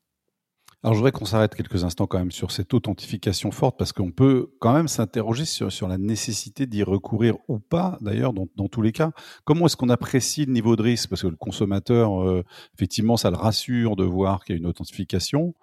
Alors 0.83 0.93
je 0.93 0.99
voudrais 0.99 1.11
qu'on 1.11 1.25
s'arrête 1.25 1.55
quelques 1.55 1.83
instants 1.85 2.07
quand 2.07 2.19
même 2.19 2.31
sur 2.31 2.51
cette 2.53 2.73
authentification 2.75 3.51
forte 3.51 3.79
parce 3.79 3.93
qu'on 3.93 4.13
peut 4.13 4.53
quand 4.61 4.75
même 4.75 4.89
s'interroger 4.89 5.47
sur, 5.47 5.73
sur 5.73 5.89
la 5.89 5.99
nécessité 5.99 6.67
d'y 6.67 6.83
recourir 6.83 7.37
ou 7.49 7.59
pas 7.59 7.97
d'ailleurs 8.03 8.33
dans, 8.33 8.47
dans, 8.57 8.69
tous 8.69 8.83
les 8.83 8.93
cas. 8.93 9.13
Comment 9.45 9.67
est-ce 9.67 9.77
qu'on 9.77 9.89
apprécie 9.89 10.45
le 10.45 10.53
niveau 10.53 10.77
de 10.77 10.83
risque? 10.83 11.09
Parce 11.09 11.23
que 11.23 11.29
le 11.29 11.37
consommateur, 11.37 12.23
euh, 12.23 12.45
effectivement, 12.75 13.17
ça 13.17 13.31
le 13.31 13.37
rassure 13.37 13.97
de 13.97 14.05
voir 14.05 14.45
qu'il 14.45 14.55
y 14.55 14.59
a 14.59 14.61
une 14.61 14.67
authentification. 14.67 15.55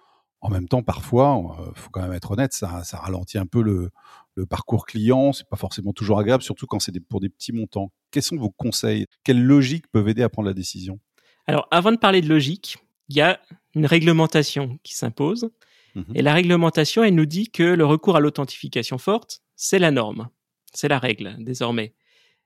En 0.44 0.50
même 0.50 0.68
temps, 0.68 0.84
parfois, 0.84 1.42
il 1.42 1.62
euh, 1.62 1.74
faut 1.74 1.90
quand 1.90 2.02
même 2.02 2.12
être 2.12 2.32
honnête, 2.32 2.52
ça, 2.52 2.84
ça 2.84 2.98
ralentit 2.98 3.38
un 3.38 3.46
peu 3.46 3.62
le, 3.62 3.90
le 4.36 4.46
parcours 4.46 4.86
client, 4.86 5.32
c'est 5.32 5.48
pas 5.48 5.56
forcément 5.56 5.94
toujours 5.94 6.20
agréable, 6.20 6.44
surtout 6.44 6.68
quand 6.68 6.80
c'est 6.80 6.98
pour 7.00 7.22
des 7.22 7.30
petits 7.30 7.54
montants. 7.54 7.92
Quels 8.12 8.24
sont 8.24 8.36
vos 8.36 8.50
conseils? 8.50 9.06
Quelles 9.24 9.42
logiques 9.42 9.88
peuvent 9.88 10.10
aider 10.10 10.22
à 10.22 10.28
prendre 10.30 10.48
la 10.48 10.54
décision? 10.54 11.00
Alors, 11.48 11.68
avant 11.72 11.92
de 11.92 11.98
parler 11.98 12.22
de 12.22 12.28
logique, 12.28 12.78
il 13.08 13.16
y 13.16 13.22
a 13.22 13.40
une 13.74 13.86
réglementation 13.86 14.80
qui 14.84 14.96
s'impose. 14.96 15.50
Mhm. 15.96 16.06
Et 16.14 16.22
la 16.22 16.34
réglementation, 16.34 17.04
elle 17.04 17.16
nous 17.16 17.26
dit 17.26 17.50
que 17.50 17.64
le 17.64 17.86
recours 17.86 18.16
à 18.16 18.20
l'authentification 18.20 18.98
forte, 18.98 19.42
c'est 19.56 19.80
la 19.80 19.92
norme, 19.92 20.28
c'est 20.74 20.90
la 20.90 21.00
règle 21.00 21.38
désormais. 21.40 21.94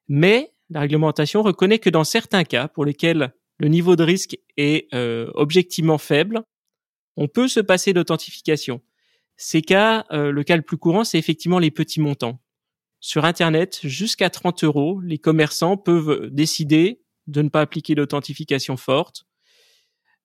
Mais 0.08 0.54
la 0.70 0.82
réglementation 0.82 1.42
reconnaît 1.42 1.80
que 1.80 1.90
dans 1.90 2.04
certains 2.04 2.44
cas 2.44 2.68
pour 2.68 2.86
lesquels 2.86 3.34
le 3.60 3.68
niveau 3.70 3.96
de 3.96 4.04
risque 4.04 4.38
est 4.58 4.94
euh, 4.94 5.32
objectivement 5.34 5.98
faible, 5.98 6.44
on 7.18 7.28
peut 7.28 7.48
se 7.48 7.60
passer 7.60 7.94
d'authentification. 7.94 8.82
Ces 9.36 9.62
cas, 9.62 10.06
euh, 10.12 10.32
le 10.32 10.44
cas 10.44 10.56
le 10.56 10.62
plus 10.62 10.78
courant, 10.78 11.04
c'est 11.04 11.20
effectivement 11.20 11.60
les 11.60 11.72
petits 11.72 12.00
montants. 12.00 12.40
Sur 13.00 13.26
Internet, 13.26 13.80
jusqu'à 13.84 14.30
30 14.30 14.64
euros, 14.64 15.00
les 15.02 15.18
commerçants 15.18 15.78
peuvent 15.78 16.30
décider 16.32 17.02
de 17.28 17.42
ne 17.42 17.50
pas 17.50 17.62
appliquer 17.62 17.94
d'authentification 17.94 18.78
forte. 18.78 19.26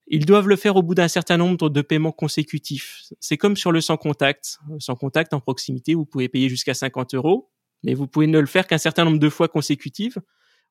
Ils 0.07 0.27
doivent 0.27 0.49
le 0.49 0.57
faire 0.57 0.77
au 0.77 0.83
bout 0.83 0.95
d'un 0.95 1.09
certain 1.09 1.37
nombre 1.37 1.69
de 1.69 1.83
paiements 1.83 2.13
consécutifs. 2.13 3.03
C'est 3.21 3.37
comme 3.37 3.57
sur 3.57 3.73
le 3.73 3.81
sans 3.81 3.97
contact. 3.97 4.59
Sans 4.79 4.95
contact 4.95 5.33
en 5.33 5.41
proximité, 5.41 5.95
vous 5.95 6.05
pouvez 6.07 6.29
payer 6.29 6.49
jusqu'à 6.49 6.75
50 6.75 7.15
euros, 7.15 7.51
mais 7.83 7.95
vous 7.95 8.07
pouvez 8.07 8.27
ne 8.27 8.39
le 8.39 8.47
faire 8.47 8.67
qu'un 8.67 8.79
certain 8.79 9.05
nombre 9.05 9.19
de 9.19 9.29
fois 9.29 9.49
consécutives. 9.49 10.21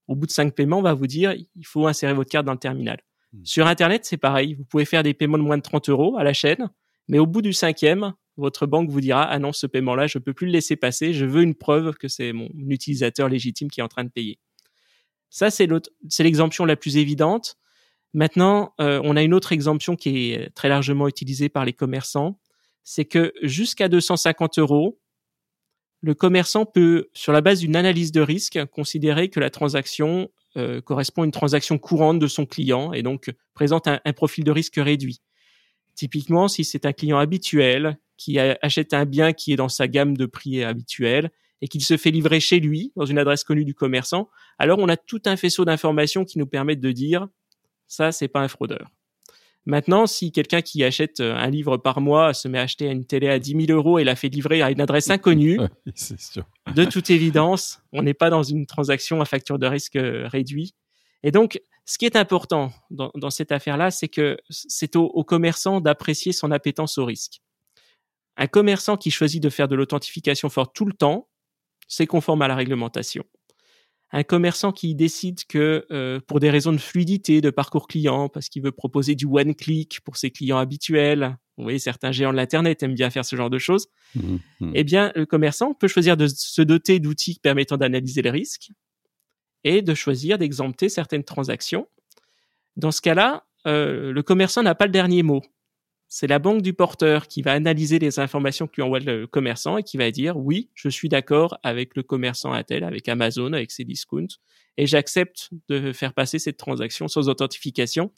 Au 0.07 0.15
bout 0.15 0.25
de 0.25 0.31
cinq 0.31 0.55
paiements, 0.55 0.79
on 0.79 0.83
va 0.83 0.93
vous 0.93 1.07
dire, 1.07 1.33
il 1.33 1.65
faut 1.65 1.87
insérer 1.87 2.13
votre 2.13 2.29
carte 2.29 2.45
dans 2.45 2.53
le 2.53 2.59
terminal. 2.59 2.99
Hmm. 3.33 3.45
Sur 3.45 3.67
Internet, 3.67 4.05
c'est 4.05 4.17
pareil. 4.17 4.55
Vous 4.55 4.65
pouvez 4.65 4.85
faire 4.85 5.03
des 5.03 5.13
paiements 5.13 5.37
de 5.37 5.43
moins 5.43 5.57
de 5.57 5.63
30 5.63 5.89
euros 5.89 6.17
à 6.17 6.23
la 6.23 6.33
chaîne, 6.33 6.69
mais 7.07 7.19
au 7.19 7.25
bout 7.25 7.41
du 7.41 7.53
cinquième, 7.53 8.13
votre 8.37 8.65
banque 8.65 8.89
vous 8.89 9.01
dira 9.01 9.23
ah 9.23 9.39
non 9.39 9.53
ce 9.53 9.67
paiement-là 9.67 10.07
je 10.07 10.17
peux 10.17 10.33
plus 10.33 10.47
le 10.47 10.53
laisser 10.53 10.75
passer, 10.75 11.13
je 11.13 11.25
veux 11.25 11.43
une 11.43 11.55
preuve 11.55 11.95
que 11.95 12.07
c'est 12.07 12.33
mon 12.33 12.49
utilisateur 12.69 13.29
légitime 13.29 13.69
qui 13.69 13.81
est 13.81 13.83
en 13.83 13.87
train 13.87 14.03
de 14.03 14.09
payer. 14.09 14.39
Ça 15.29 15.49
c'est 15.49 15.67
c'est 16.09 16.23
l'exemption 16.23 16.65
la 16.65 16.75
plus 16.75 16.97
évidente. 16.97 17.57
Maintenant, 18.13 18.73
euh, 18.81 18.99
on 19.03 19.15
a 19.15 19.23
une 19.23 19.33
autre 19.33 19.53
exemption 19.53 19.95
qui 19.95 20.31
est 20.31 20.53
très 20.53 20.67
largement 20.67 21.07
utilisée 21.07 21.47
par 21.47 21.63
les 21.63 21.71
commerçants, 21.71 22.39
c'est 22.83 23.05
que 23.05 23.33
jusqu'à 23.41 23.87
250 23.87 24.59
euros, 24.59 24.99
le 26.01 26.13
commerçant 26.13 26.65
peut, 26.65 27.09
sur 27.13 27.31
la 27.31 27.41
base 27.41 27.59
d'une 27.59 27.75
analyse 27.75 28.11
de 28.11 28.21
risque, 28.21 28.59
considérer 28.65 29.29
que 29.29 29.39
la 29.39 29.49
transaction 29.49 30.29
euh, 30.57 30.81
correspond 30.81 31.21
à 31.23 31.25
une 31.25 31.31
transaction 31.31 31.77
courante 31.77 32.19
de 32.19 32.27
son 32.27 32.45
client 32.45 32.93
et 32.93 33.03
donc 33.03 33.31
présente 33.53 33.87
un 33.87 34.13
profil 34.13 34.43
de 34.43 34.51
risque 34.51 34.75
réduit. 34.77 35.21
Typiquement, 35.95 36.47
si 36.47 36.63
c'est 36.63 36.85
un 36.85 36.93
client 36.93 37.17
habituel 37.17 37.97
qui 38.17 38.39
achète 38.39 38.93
un 38.93 39.05
bien 39.05 39.33
qui 39.33 39.51
est 39.53 39.55
dans 39.55 39.69
sa 39.69 39.87
gamme 39.87 40.15
de 40.15 40.25
prix 40.25 40.63
habituelle 40.63 41.31
et 41.61 41.67
qu'il 41.67 41.83
se 41.83 41.97
fait 41.97 42.11
livrer 42.11 42.39
chez 42.39 42.59
lui 42.59 42.91
dans 42.95 43.05
une 43.05 43.17
adresse 43.17 43.43
connue 43.43 43.65
du 43.65 43.73
commerçant, 43.73 44.29
alors 44.57 44.79
on 44.79 44.89
a 44.89 44.97
tout 44.97 45.21
un 45.25 45.35
faisceau 45.35 45.65
d'informations 45.65 46.25
qui 46.25 46.37
nous 46.37 46.45
permettent 46.45 46.81
de 46.81 46.91
dire 46.91 47.27
ça 47.87 48.11
c'est 48.11 48.27
pas 48.27 48.41
un 48.41 48.47
fraudeur. 48.47 48.89
Maintenant, 49.65 50.07
si 50.07 50.31
quelqu'un 50.31 50.61
qui 50.61 50.83
achète 50.83 51.19
euh, 51.19 51.35
un 51.35 51.49
livre 51.49 51.77
par 51.77 52.01
mois 52.01 52.33
se 52.33 52.47
met 52.47 52.57
à 52.57 52.63
acheter 52.63 52.87
une 52.87 53.05
télé 53.05 53.29
à 53.29 53.37
10 53.37 53.65
000 53.67 53.77
euros 53.77 53.99
et 53.99 54.03
la 54.03 54.15
fait 54.15 54.29
livrer 54.29 54.61
à 54.61 54.71
une 54.71 54.81
adresse 54.81 55.09
inconnue, 55.11 55.59
de 56.75 56.85
toute 56.85 57.09
évidence, 57.11 57.79
on 57.93 58.01
n'est 58.01 58.15
pas 58.15 58.29
dans 58.29 58.43
une 58.43 58.65
transaction 58.65 59.21
à 59.21 59.25
facture 59.25 59.59
de 59.59 59.67
risque 59.67 59.97
euh, 59.97 60.27
réduit. 60.27 60.73
Et 61.23 61.31
donc, 61.31 61.61
ce 61.85 61.99
qui 61.99 62.05
est 62.05 62.15
important 62.15 62.71
dans, 62.89 63.29
cette 63.29 63.51
affaire-là, 63.51 63.91
c'est 63.91 64.07
que 64.07 64.37
c'est 64.49 64.95
au, 64.95 65.05
au 65.05 65.23
commerçant 65.23 65.81
d'apprécier 65.81 66.31
son 66.31 66.49
appétence 66.49 66.97
au 66.97 67.05
risque. 67.05 67.41
Un 68.37 68.47
commerçant 68.47 68.97
qui 68.97 69.11
choisit 69.11 69.43
de 69.43 69.49
faire 69.49 69.67
de 69.67 69.75
l'authentification 69.75 70.49
forte 70.49 70.73
tout 70.73 70.85
le 70.85 70.93
temps, 70.93 71.27
c'est 71.87 72.07
conforme 72.07 72.41
à 72.41 72.47
la 72.47 72.55
réglementation 72.55 73.23
un 74.11 74.23
commerçant 74.23 74.71
qui 74.71 74.93
décide 74.93 75.45
que 75.45 75.85
euh, 75.91 76.19
pour 76.27 76.39
des 76.39 76.49
raisons 76.49 76.73
de 76.73 76.77
fluidité 76.77 77.39
de 77.41 77.49
parcours 77.49 77.87
client, 77.87 78.27
parce 78.29 78.49
qu'il 78.49 78.61
veut 78.61 78.71
proposer 78.71 79.15
du 79.15 79.25
one 79.25 79.55
click 79.55 80.01
pour 80.01 80.17
ses 80.17 80.31
clients 80.31 80.57
habituels, 80.57 81.37
vous 81.57 81.63
voyez 81.63 81.79
certains 81.79 82.11
géants 82.11 82.31
de 82.31 82.37
l'internet 82.37 82.83
aiment 82.83 82.95
bien 82.95 83.09
faire 83.09 83.23
ce 83.23 83.35
genre 83.35 83.49
de 83.49 83.59
choses. 83.59 83.87
Mmh, 84.15 84.37
mmh. 84.59 84.71
Eh 84.73 84.83
bien, 84.83 85.11
le 85.15 85.25
commerçant 85.25 85.73
peut 85.73 85.87
choisir 85.87 86.17
de 86.17 86.27
se 86.27 86.61
doter 86.61 86.99
d'outils 86.99 87.39
permettant 87.41 87.77
d'analyser 87.77 88.21
les 88.21 88.31
risques 88.31 88.71
et 89.63 89.81
de 89.81 89.93
choisir 89.93 90.37
d'exempter 90.37 90.89
certaines 90.89 91.23
transactions. 91.23 91.87
Dans 92.75 92.91
ce 92.91 93.01
cas-là, 93.01 93.45
euh, 93.67 94.11
le 94.11 94.23
commerçant 94.23 94.63
n'a 94.63 94.75
pas 94.75 94.85
le 94.85 94.91
dernier 94.91 95.23
mot 95.23 95.41
c'est 96.13 96.27
la 96.27 96.39
banque 96.39 96.61
du 96.61 96.73
porteur 96.73 97.29
qui 97.29 97.41
va 97.41 97.53
analyser 97.53 97.97
les 97.97 98.19
informations 98.19 98.67
que 98.67 98.75
lui 98.75 98.81
envoie 98.81 98.99
le 98.99 99.27
commerçant 99.27 99.77
et 99.77 99.83
qui 99.83 99.95
va 99.95 100.11
dire 100.11 100.35
oui, 100.35 100.69
je 100.75 100.89
suis 100.89 101.07
d'accord 101.07 101.57
avec 101.63 101.95
le 101.95 102.03
commerçant 102.03 102.51
Intel, 102.51 102.83
avec 102.83 103.07
Amazon, 103.07 103.53
avec 103.53 103.71
ses 103.71 103.85
discounts, 103.85 104.27
et 104.75 104.87
j'accepte 104.87 105.51
de 105.69 105.93
faire 105.93 106.13
passer 106.13 106.37
cette 106.37 106.57
transaction 106.57 107.07
sans 107.07 107.29
authentification. 107.29 108.11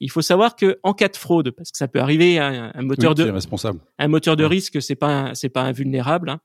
Il 0.00 0.10
faut 0.10 0.22
savoir 0.22 0.56
que 0.56 0.80
en 0.82 0.94
cas 0.94 1.08
de 1.08 1.16
fraude, 1.18 1.50
parce 1.50 1.70
que 1.70 1.76
ça 1.76 1.88
peut 1.88 2.00
arriver, 2.00 2.38
un, 2.38 2.72
moteur 2.80 3.14
de 3.14 3.24
responsable, 3.24 3.80
un 3.98 4.08
moteur 4.08 4.38
de 4.38 4.44
risque, 4.44 4.80
c'est 4.80 4.96
pas 4.96 5.34
c'est 5.34 5.50
pas 5.50 5.62
invulnérable. 5.62 6.30
Hein. 6.30 6.40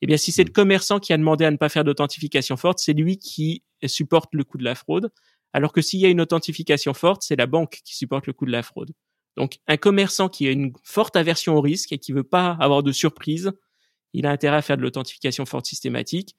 Eh 0.00 0.06
bien, 0.06 0.16
si 0.16 0.30
c'est 0.30 0.44
le 0.44 0.50
mm. 0.50 0.52
commerçant 0.52 1.00
qui 1.00 1.12
a 1.12 1.16
demandé 1.16 1.44
à 1.44 1.50
ne 1.50 1.56
pas 1.56 1.68
faire 1.68 1.82
d'authentification 1.82 2.56
forte, 2.56 2.78
c'est 2.78 2.92
lui 2.92 3.18
qui 3.18 3.64
supporte 3.86 4.32
le 4.32 4.44
coût 4.44 4.58
de 4.58 4.64
la 4.64 4.76
fraude. 4.76 5.10
Alors 5.52 5.72
que 5.72 5.80
s'il 5.80 5.98
y 5.98 6.06
a 6.06 6.08
une 6.08 6.20
authentification 6.20 6.94
forte, 6.94 7.22
c'est 7.24 7.34
la 7.34 7.46
banque 7.46 7.80
qui 7.84 7.96
supporte 7.96 8.28
le 8.28 8.32
coût 8.32 8.46
de 8.46 8.52
la 8.52 8.62
fraude. 8.62 8.92
Donc, 9.36 9.58
un 9.68 9.76
commerçant 9.76 10.28
qui 10.28 10.48
a 10.48 10.50
une 10.50 10.72
forte 10.82 11.16
aversion 11.16 11.56
au 11.56 11.60
risque 11.60 11.92
et 11.92 11.98
qui 11.98 12.12
veut 12.12 12.24
pas 12.24 12.56
avoir 12.58 12.82
de 12.82 12.92
surprise, 12.92 13.52
il 14.12 14.26
a 14.26 14.30
intérêt 14.30 14.56
à 14.56 14.62
faire 14.62 14.76
de 14.76 14.82
l'authentification 14.82 15.44
forte 15.44 15.66
systématique. 15.66 16.36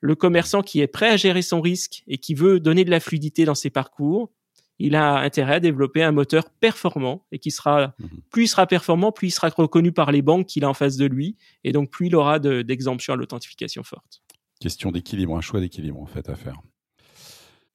Le 0.00 0.14
commerçant 0.14 0.62
qui 0.62 0.80
est 0.80 0.86
prêt 0.86 1.10
à 1.10 1.16
gérer 1.16 1.42
son 1.42 1.60
risque 1.60 2.04
et 2.06 2.18
qui 2.18 2.34
veut 2.34 2.60
donner 2.60 2.84
de 2.84 2.90
la 2.90 3.00
fluidité 3.00 3.44
dans 3.44 3.54
ses 3.54 3.70
parcours, 3.70 4.30
il 4.78 4.94
a 4.94 5.18
intérêt 5.18 5.54
à 5.54 5.60
développer 5.60 6.02
un 6.02 6.12
moteur 6.12 6.50
performant 6.50 7.26
et 7.32 7.38
qui 7.38 7.50
sera, 7.50 7.94
mhm. 7.98 8.08
plus 8.30 8.44
il 8.44 8.48
sera 8.48 8.66
performant, 8.66 9.12
plus 9.12 9.28
il 9.28 9.30
sera 9.32 9.48
reconnu 9.48 9.92
par 9.92 10.12
les 10.12 10.22
banques 10.22 10.46
qu'il 10.46 10.64
a 10.64 10.68
en 10.68 10.74
face 10.74 10.96
de 10.96 11.04
lui 11.06 11.36
et 11.64 11.72
donc 11.72 11.90
plus 11.90 12.06
il 12.06 12.16
aura 12.16 12.38
d'exemption 12.38 13.12
à 13.12 13.16
l'authentification 13.16 13.82
forte. 13.82 14.22
Question 14.60 14.92
d'équilibre, 14.92 15.36
un 15.36 15.40
choix 15.40 15.60
d'équilibre 15.60 16.00
en 16.00 16.06
fait 16.06 16.28
à 16.28 16.36
faire. 16.36 16.60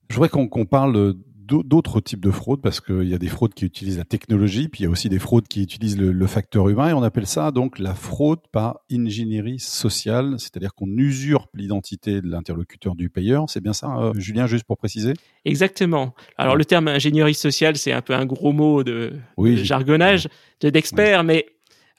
Je 0.09 0.15
voudrais 0.15 0.29
qu'on 0.29 0.65
parle 0.65 1.15
d'autres 1.45 1.99
types 1.99 2.21
de 2.21 2.31
fraudes 2.31 2.61
parce 2.61 2.79
qu'il 2.79 3.07
y 3.07 3.13
a 3.13 3.17
des 3.17 3.27
fraudes 3.27 3.53
qui 3.53 3.65
utilisent 3.65 3.97
la 3.97 4.05
technologie, 4.05 4.69
puis 4.69 4.81
il 4.81 4.83
y 4.83 4.87
a 4.87 4.89
aussi 4.89 5.09
des 5.09 5.19
fraudes 5.19 5.47
qui 5.47 5.61
utilisent 5.61 5.97
le, 5.97 6.27
facteur 6.27 6.69
humain 6.69 6.89
et 6.89 6.93
on 6.93 7.03
appelle 7.03 7.27
ça 7.27 7.51
donc 7.51 7.79
la 7.79 7.93
fraude 7.93 8.39
par 8.51 8.79
ingénierie 8.91 9.59
sociale, 9.59 10.35
c'est-à-dire 10.37 10.73
qu'on 10.73 10.87
usurpe 10.97 11.49
l'identité 11.53 12.21
de 12.21 12.27
l'interlocuteur 12.27 12.95
du 12.95 13.09
payeur. 13.09 13.49
C'est 13.49 13.61
bien 13.61 13.73
ça, 13.73 13.95
euh, 13.97 14.13
Julien, 14.15 14.47
juste 14.47 14.63
pour 14.63 14.77
préciser? 14.77 15.13
Exactement. 15.45 16.15
Alors 16.37 16.55
le 16.55 16.65
terme 16.65 16.87
ingénierie 16.87 17.33
sociale, 17.33 17.75
c'est 17.75 17.91
un 17.91 18.01
peu 18.01 18.13
un 18.13 18.25
gros 18.25 18.53
mot 18.53 18.83
de, 18.83 19.13
jargonnage, 19.37 20.29
d'expert, 20.61 21.23
mais 21.23 21.45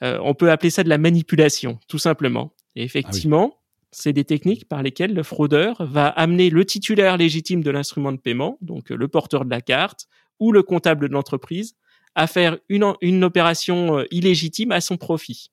euh, 0.03 0.17
on 0.23 0.33
peut 0.33 0.51
appeler 0.51 0.69
ça 0.69 0.83
de 0.83 0.89
la 0.89 0.97
manipulation, 0.97 1.79
tout 1.87 1.99
simplement. 1.99 2.51
Et 2.75 2.83
effectivement, 2.83 3.55
c'est 3.95 4.11
des 4.11 4.25
techniques 4.25 4.67
par 4.67 4.83
lesquelles 4.83 5.13
le 5.13 5.23
fraudeur 5.23 5.77
va 5.79 6.07
amener 6.07 6.49
le 6.49 6.65
titulaire 6.65 7.15
légitime 7.15 7.63
de 7.63 7.71
l'instrument 7.71 8.11
de 8.11 8.17
paiement, 8.17 8.57
donc 8.61 8.89
le 8.89 9.07
porteur 9.07 9.45
de 9.45 9.49
la 9.49 9.61
carte 9.61 10.07
ou 10.37 10.51
le 10.51 10.63
comptable 10.63 11.07
de 11.07 11.13
l'entreprise, 11.13 11.75
à 12.13 12.27
faire 12.27 12.57
une, 12.67 12.93
une 12.99 13.23
opération 13.23 13.99
euh, 13.99 14.03
illégitime 14.11 14.73
à 14.73 14.81
son 14.81 14.97
profit. 14.97 15.49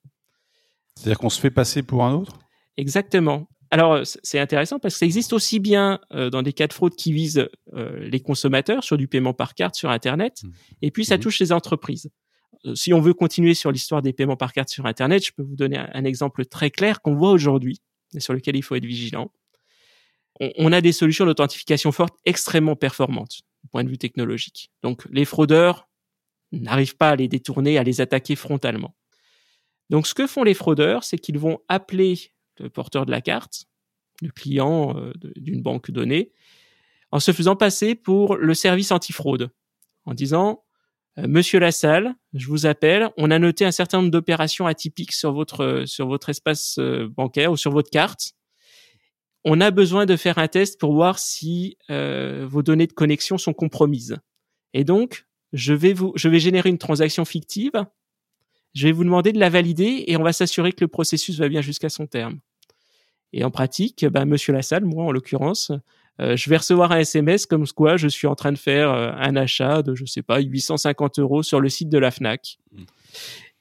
C'est-à-dire 0.95 1.19
qu'on 1.19 1.29
se 1.29 1.39
fait 1.39 1.51
passer 1.51 1.83
pour 1.83 2.03
un 2.03 2.13
autre? 2.13 2.37
Exactement. 2.75 3.47
Alors 3.71 4.01
c'est 4.03 4.39
intéressant 4.39 4.77
parce 4.77 4.95
que 4.95 4.99
ça 4.99 5.05
existe 5.05 5.31
aussi 5.31 5.59
bien 5.59 6.01
euh, 6.11 6.29
dans 6.29 6.41
des 6.41 6.53
cas 6.53 6.67
de 6.67 6.73
fraude 6.73 6.95
qui 6.95 7.13
visent 7.13 7.47
euh, 7.73 7.97
les 7.99 8.19
consommateurs 8.19 8.83
sur 8.83 8.97
du 8.97 9.07
paiement 9.07 9.33
par 9.33 9.55
carte 9.55 9.75
sur 9.75 9.89
Internet, 9.89 10.43
mmh. 10.43 10.49
et 10.81 10.91
puis 10.91 11.05
ça 11.05 11.15
mmh. 11.15 11.21
touche 11.21 11.39
les 11.39 11.53
entreprises. 11.53 12.09
si 12.75 12.93
on 12.93 12.99
veut 12.99 13.13
continuer 13.13 13.53
sur 13.53 13.71
l'histoire 13.71 14.01
des 14.01 14.11
paiements 14.11 14.35
par 14.35 14.51
carte 14.51 14.69
sur 14.69 14.85
Internet, 14.85 15.25
je 15.25 15.31
peux 15.31 15.43
vous 15.43 15.55
donner 15.55 15.77
un 15.77 16.03
exemple 16.03 16.45
très 16.45 16.71
clair 16.71 17.01
qu'on 17.01 17.15
voit 17.15 17.31
aujourd'hui 17.31 17.79
sur 18.19 18.33
lequel 18.33 18.55
il 18.55 18.63
faut 18.63 18.75
être 18.75 18.85
vigilant. 18.85 19.31
On, 20.39 20.71
a 20.71 20.81
des 20.81 20.91
solutions 20.91 21.25
d'authentification 21.25 21.91
forte 21.91 22.15
extrêmement 22.25 22.75
performantes 22.75 23.41
du 23.61 23.69
point 23.69 23.83
de 23.83 23.89
vue 23.89 23.99
technologique. 23.99 24.71
Donc 24.81 25.05
les 25.11 25.25
fraudeurs 25.25 25.87
n'arrivent 26.51 26.97
pas 26.97 27.11
à 27.11 27.15
les 27.15 27.27
détourner, 27.27 27.77
à 27.77 27.83
les 27.83 28.01
attaquer 28.01 28.35
frontalement. 28.35 28.95
Donc 29.91 30.07
ce 30.07 30.15
que 30.15 30.25
font 30.25 30.43
les 30.43 30.55
fraudeurs, 30.55 31.03
c'est 31.03 31.19
qu'ils 31.19 31.37
vont 31.37 31.59
appeler 31.67 32.31
le 32.57 32.69
porteur 32.69 33.05
de 33.05 33.11
la 33.11 33.21
carte, 33.21 33.65
le 34.21 34.29
client 34.29 34.97
euh, 34.97 35.13
d'une 35.35 35.61
banque 35.61 35.91
donnée, 35.91 36.31
en 37.11 37.19
se 37.19 37.31
faisant 37.31 37.55
passer 37.55 37.93
pour 37.93 38.35
le 38.35 38.53
service 38.55 38.91
antifraude, 38.91 39.51
en 40.05 40.15
disant 40.15 40.62
Monsieur 41.17 41.59
Lassalle, 41.59 42.15
je 42.33 42.47
vous 42.47 42.65
appelle. 42.65 43.09
On 43.17 43.29
a 43.29 43.37
noté 43.37 43.65
un 43.65 43.71
certain 43.71 43.99
nombre 43.99 44.09
d'opérations 44.09 44.65
atypiques 44.65 45.11
sur 45.11 45.31
votre 45.31 45.83
sur 45.85 46.07
votre 46.07 46.29
espace 46.29 46.77
euh, 46.79 47.07
bancaire 47.07 47.51
ou 47.51 47.57
sur 47.57 47.71
votre 47.71 47.91
carte. 47.91 48.33
On 49.45 49.61
a 49.61 49.69
besoin 49.69 50.05
de 50.05 50.15
faire 50.15 50.39
un 50.39 50.47
test 50.47 50.79
pour 50.79 50.93
voir 50.93 51.19
si 51.19 51.77
euh, 51.91 52.47
vos 52.49 52.63
données 52.63 52.87
de 52.87 52.93
connexion 52.93 53.37
sont 53.37 53.53
compromises. 53.53 54.17
Et 54.73 54.83
donc, 54.83 55.27
je 55.51 55.73
vais 55.73 55.93
vous, 55.93 56.13
je 56.15 56.29
vais 56.29 56.39
générer 56.39 56.69
une 56.69 56.77
transaction 56.79 57.25
fictive. 57.25 57.85
Je 58.73 58.87
vais 58.87 58.91
vous 58.91 59.03
demander 59.03 59.33
de 59.33 59.39
la 59.39 59.49
valider 59.49 60.05
et 60.07 60.17
on 60.17 60.23
va 60.23 60.33
s'assurer 60.33 60.71
que 60.71 60.83
le 60.83 60.87
processus 60.87 61.37
va 61.37 61.47
bien 61.47 61.61
jusqu'à 61.61 61.89
son 61.89 62.07
terme. 62.07 62.39
Et 63.33 63.43
en 63.43 63.51
pratique, 63.51 64.05
ben, 64.05 64.25
Monsieur 64.25 64.53
Lassalle, 64.53 64.85
moi 64.85 65.03
en 65.03 65.11
l'occurrence, 65.11 65.71
euh, 66.21 66.35
je 66.35 66.49
vais 66.49 66.57
recevoir 66.57 66.91
un 66.91 66.99
SMS 66.99 67.45
comme 67.45 67.65
quoi 67.67 67.97
je 67.97 68.07
suis 68.07 68.27
en 68.27 68.35
train 68.35 68.51
de 68.51 68.57
faire 68.57 68.91
euh, 68.91 69.11
un 69.15 69.35
achat 69.35 69.81
de, 69.81 69.95
je 69.95 70.05
sais 70.05 70.21
pas, 70.21 70.39
850 70.39 71.19
euros 71.19 71.43
sur 71.43 71.59
le 71.59 71.69
site 71.69 71.89
de 71.89 71.97
la 71.97 72.11
Fnac. 72.11 72.59
Mmh. 72.71 72.83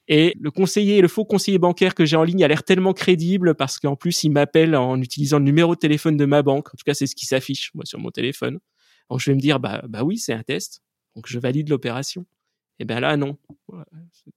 Et 0.09 0.37
le 0.41 0.51
conseiller, 0.51 1.01
le 1.01 1.09
faux 1.09 1.25
conseiller 1.25 1.59
bancaire 1.59 1.95
que 1.95 2.05
j'ai 2.05 2.17
en 2.17 2.25
ligne 2.25 2.45
a 2.45 2.49
l'air 2.49 2.65
tellement 2.65 2.93
crédible 2.93 3.55
parce 3.55 3.79
qu'en 3.79 3.97
plus, 3.97 4.25
il 4.25 4.31
m'appelle 4.31 4.77
en 4.77 5.01
utilisant 5.01 5.39
le 5.39 5.45
numéro 5.45 5.75
de 5.75 5.81
téléphone 5.81 6.17
de 6.17 6.25
ma 6.25 6.43
banque. 6.43 6.69
En 6.69 6.77
tout 6.77 6.85
cas, 6.85 6.93
c'est 6.95 7.07
ce 7.07 7.15
qui 7.15 7.25
s'affiche, 7.25 7.71
moi, 7.75 7.85
sur 7.87 7.99
mon 7.99 8.11
téléphone. 8.11 8.59
Donc, 9.09 9.21
je 9.21 9.31
vais 9.31 9.35
me 9.35 9.41
dire, 9.41 9.61
bah, 9.61 9.83
bah 9.89 10.03
oui, 10.03 10.19
c'est 10.19 10.33
un 10.33 10.43
test. 10.43 10.83
Donc, 11.15 11.27
je 11.29 11.39
valide 11.39 11.69
l'opération. 11.69 12.27
Et 12.79 12.85
ben 12.85 13.01
là, 13.01 13.17
non. 13.17 13.39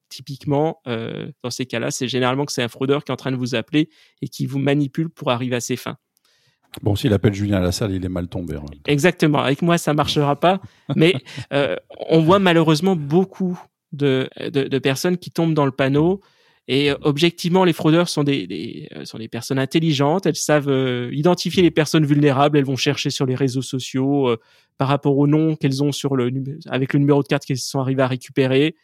Typiquement, 0.10 0.81
euh, 0.88 1.31
dans 1.41 1.50
ces 1.50 1.65
cas-là, 1.65 1.89
c'est 1.89 2.07
généralement 2.07 2.45
que 2.45 2.51
c'est 2.51 2.63
un 2.63 2.67
fraudeur 2.67 3.03
qui 3.03 3.12
est 3.12 3.13
en 3.13 3.17
train 3.17 3.31
de 3.31 3.38
vous 3.38 3.55
appeler 3.55 3.89
et 4.22 4.27
qui 4.27 4.45
vous 4.45 4.60
manipule 4.60 5.10
pour 5.10 5.31
arriver 5.31 5.55
à 5.55 5.62
ses 5.62 5.77
fins. 5.77 5.98
Bon, 6.82 6.96
s'il 6.96 7.13
appelle 7.13 7.34
Julien 7.34 7.58
à 7.58 7.62
la 7.62 7.72
salle, 7.72 7.91
il 7.91 8.03
est 8.05 8.10
mal 8.10 8.27
tombé. 8.27 8.58
Exactement. 8.88 9.39
Avec 9.39 9.62
moi, 9.62 9.77
ça 9.77 9.94
marchera 9.94 10.39
pas. 10.39 10.62
Mais 10.96 11.13
euh, 11.53 11.75
on 12.10 12.22
voit 12.22 12.39
malheureusement 12.39 12.96
beaucoup 12.96 13.60
de, 13.91 14.29
de, 14.50 14.79
personnes 14.79 15.17
qui 15.17 15.32
tombent 15.32 15.53
dans 15.53 15.65
le 15.65 15.72
panneau. 15.72 16.22
Et 16.67 16.91
euh, 16.91 16.96
objectivement, 17.01 17.63
les 17.63 17.74
fraudeurs 17.74 18.10
sont 18.10 18.24
des, 18.24 18.48
des 18.48 18.89
euh, 18.96 19.05
sont 19.05 19.20
des 19.20 19.27
personnes 19.27 19.60
intelligentes. 19.60 20.25
Elles 20.25 20.36
savent 20.36 20.72
identifier 21.12 21.63
les 21.63 21.72
personnes 21.72 22.05
vulnérables. 22.05 22.58
Elles 22.58 22.65
vont 22.65 22.75
chercher 22.75 23.10
sur 23.10 23.25
les 23.25 23.36
réseaux 23.36 23.62
sociaux 23.62 24.36
par 24.77 24.88
rapport 24.88 25.17
au 25.17 25.27
nom 25.27 25.55
qu'elles 25.55 25.84
ont 25.84 25.91
sur 25.91 26.15
le 26.15 26.32
avec 26.67 26.94
le 26.94 27.00
numéro 27.00 27.24
de 27.24 27.27
carte 27.27 27.46
qu'elles 27.46 27.58
sont 27.58 27.79
arrivées 27.79 28.03
à 28.03 28.08
récupérer 28.08 28.75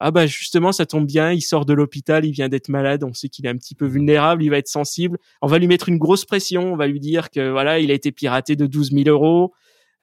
ah 0.00 0.10
bah 0.10 0.26
justement 0.26 0.72
ça 0.72 0.86
tombe 0.86 1.06
bien, 1.06 1.32
il 1.32 1.40
sort 1.40 1.64
de 1.64 1.72
l'hôpital, 1.72 2.24
il 2.24 2.32
vient 2.32 2.48
d'être 2.48 2.68
malade, 2.68 3.02
on 3.04 3.12
sait 3.12 3.28
qu'il 3.28 3.46
est 3.46 3.48
un 3.48 3.56
petit 3.56 3.74
peu 3.74 3.86
vulnérable, 3.86 4.42
il 4.42 4.50
va 4.50 4.58
être 4.58 4.68
sensible, 4.68 5.18
on 5.42 5.46
va 5.48 5.58
lui 5.58 5.66
mettre 5.66 5.88
une 5.88 5.98
grosse 5.98 6.24
pression, 6.24 6.72
on 6.72 6.76
va 6.76 6.86
lui 6.86 7.00
dire 7.00 7.30
que 7.30 7.50
voilà 7.50 7.80
il 7.80 7.90
a 7.90 7.94
été 7.94 8.12
piraté 8.12 8.56
de 8.56 8.66
12 8.66 8.92
000 8.92 9.08
euros. 9.08 9.52